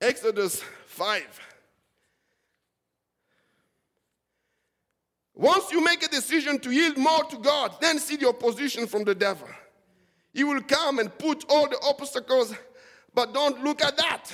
[0.00, 1.40] Exodus 5.
[5.34, 9.04] Once you make a decision to yield more to God, then see the opposition from
[9.04, 9.48] the devil.
[10.32, 12.54] He will come and put all the obstacles,
[13.14, 14.32] but don't look at that.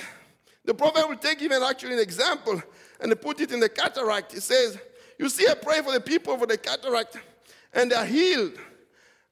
[0.65, 2.61] The prophet will take even actually an example
[3.01, 4.33] and put it in the cataract.
[4.33, 4.77] He says,
[5.19, 7.17] You see, I pray for the people for the cataract,
[7.73, 8.53] and they're healed.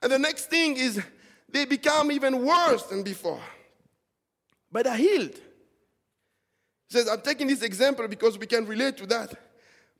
[0.01, 1.01] And the next thing is
[1.49, 3.41] they become even worse than before.
[4.71, 5.39] But they're healed.
[6.91, 9.33] Says, I'm taking this example because we can relate to that.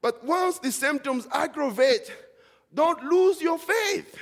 [0.02, 2.12] But once the symptoms aggravate,
[2.74, 4.14] don't lose your faith.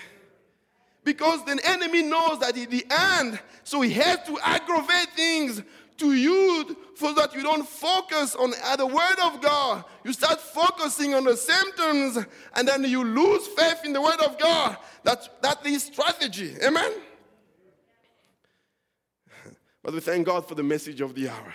[1.03, 5.63] Because the enemy knows that in the end, so he has to aggravate things
[5.97, 9.84] to you so that you don't focus on the word of God.
[10.03, 14.38] You start focusing on the symptoms and then you lose faith in the word of
[14.38, 14.78] God.
[15.03, 16.55] That's, that's the strategy.
[16.63, 16.91] Amen?
[19.82, 21.53] But we thank God for the message of the hour.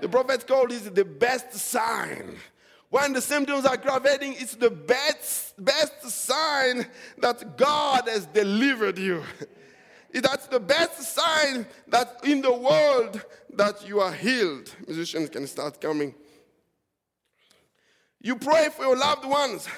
[0.00, 2.36] The prophet called this the best sign.
[2.90, 6.86] When the symptoms are aggravating, it's the best, best sign
[7.18, 9.22] that God has delivered you.
[10.12, 13.22] That's the best sign that in the world
[13.54, 14.74] that you are healed.
[14.86, 16.14] Musicians can start coming.
[18.20, 19.68] You pray for your loved ones.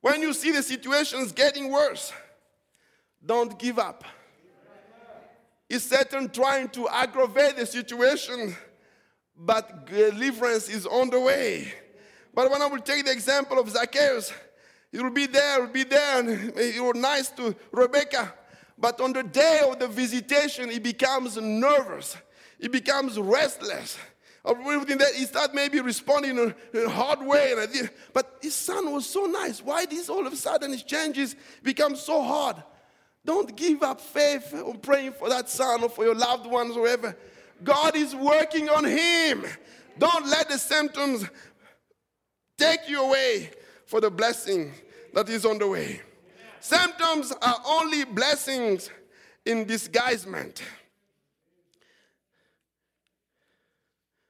[0.00, 2.12] When you see the situations getting worse,
[3.24, 4.04] don't give up.
[5.68, 8.56] Is Satan trying to aggravate the situation?
[9.38, 11.72] But deliverance is on the way.
[12.34, 14.32] But when I will take the example of Zacchaeus,
[14.90, 18.34] he will be there, will be there, and he was nice to Rebecca.
[18.76, 22.16] But on the day of the visitation, he becomes nervous.
[22.60, 23.98] He becomes restless.
[24.44, 27.54] within that he start maybe responding in a, hard way.
[28.12, 29.62] But his son was so nice.
[29.62, 32.56] Why this all of a sudden his changes become so hard?
[33.24, 36.80] Don't give up faith on praying for that son or for your loved ones or
[36.80, 37.16] whoever.
[37.62, 39.44] God is working on him.
[39.98, 41.28] Don't let the symptoms
[42.56, 43.50] take you away
[43.86, 44.72] for the blessing
[45.14, 46.00] that is on the way.
[46.60, 48.90] Symptoms are only blessings
[49.44, 50.62] in disguisement.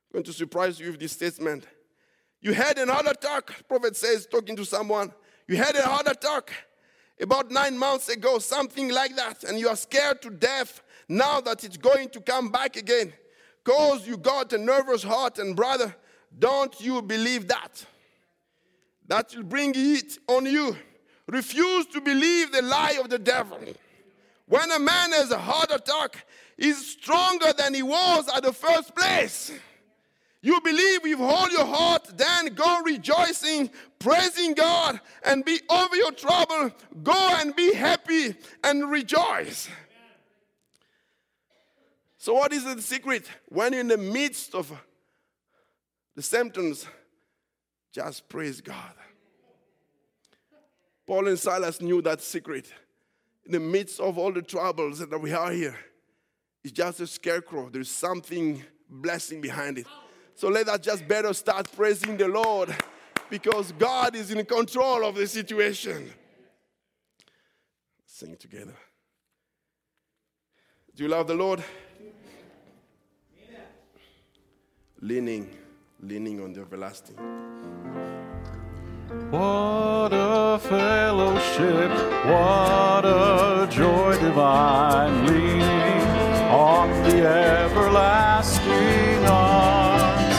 [0.08, 1.66] I'm going to surprise you with this statement.
[2.40, 5.12] You had an heart attack, prophet says, talking to someone.
[5.46, 6.52] You had a heart attack
[7.20, 11.64] about nine months ago, something like that, and you are scared to death now that
[11.64, 13.12] it's going to come back again.
[13.64, 15.94] Because you got a nervous heart, and brother,
[16.38, 17.84] don't you believe that?
[19.06, 20.76] That will bring it on you.
[21.26, 23.58] Refuse to believe the lie of the devil.
[24.46, 28.94] When a man has a heart attack, he's stronger than he was at the first
[28.94, 29.52] place.
[30.40, 36.12] You believe with all your heart, then go rejoicing, praising God, and be over your
[36.12, 36.70] trouble.
[37.02, 39.68] Go and be happy and rejoice.
[42.28, 43.26] So, what is the secret?
[43.46, 44.70] When you're in the midst of
[46.14, 46.86] the symptoms,
[47.90, 48.92] just praise God.
[51.06, 52.70] Paul and Silas knew that secret.
[53.46, 55.74] In the midst of all the troubles that we are here,
[56.62, 57.70] it's just a scarecrow.
[57.70, 59.86] There's something blessing behind it.
[60.34, 62.76] So let us just better start praising the Lord
[63.30, 66.12] because God is in control of the situation.
[68.04, 68.76] Sing together.
[70.94, 71.60] Do you love the Lord?
[71.60, 71.78] Amen.
[75.00, 75.48] Leaning,
[76.02, 77.14] leaning on the everlasting.
[79.30, 81.90] What a fellowship,
[82.26, 86.02] what a joy divine, leaning
[86.50, 90.36] on the everlasting arms.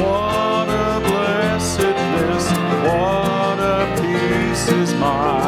[0.00, 2.50] What a blessedness,
[2.82, 5.45] what a peace is mine,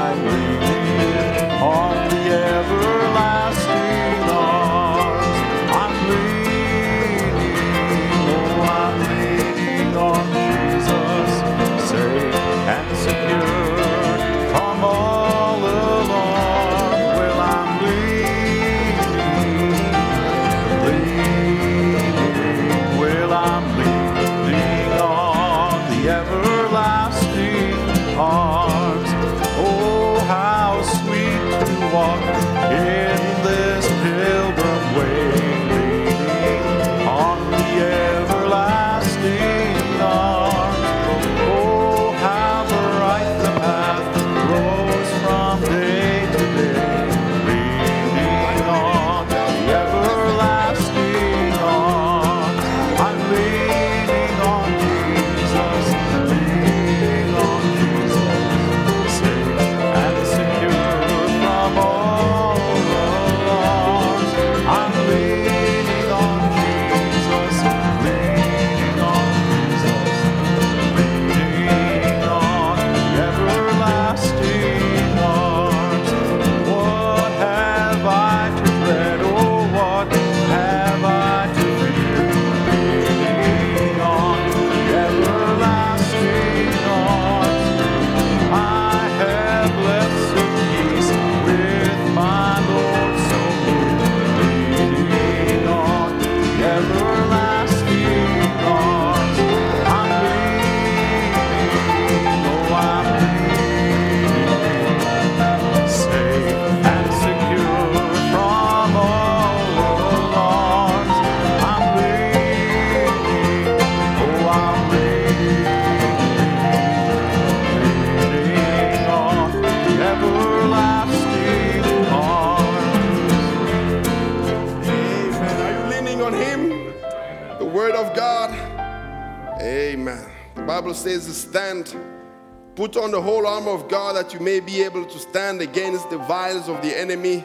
[132.99, 136.19] on the whole armor of God that you may be able to stand against the
[136.19, 137.41] vials of the enemy.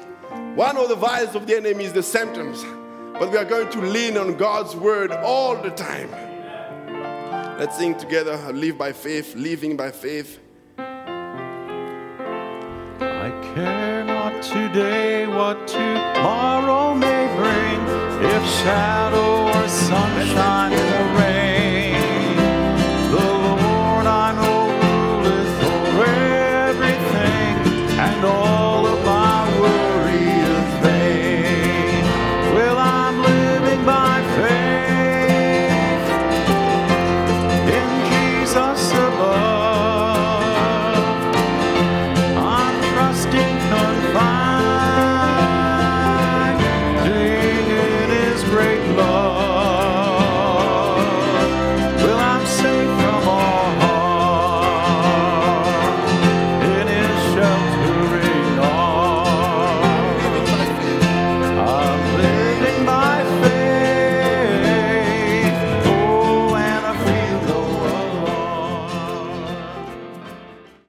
[0.56, 2.64] One of the vials of the enemy is the symptoms,
[3.14, 6.12] but we are going to lean on God's Word all the time.
[7.60, 10.40] Let's sing together, live by faith, living by faith.
[13.00, 17.80] I care not today what tomorrow may bring,
[18.26, 21.53] if shadow or sunshine or rain.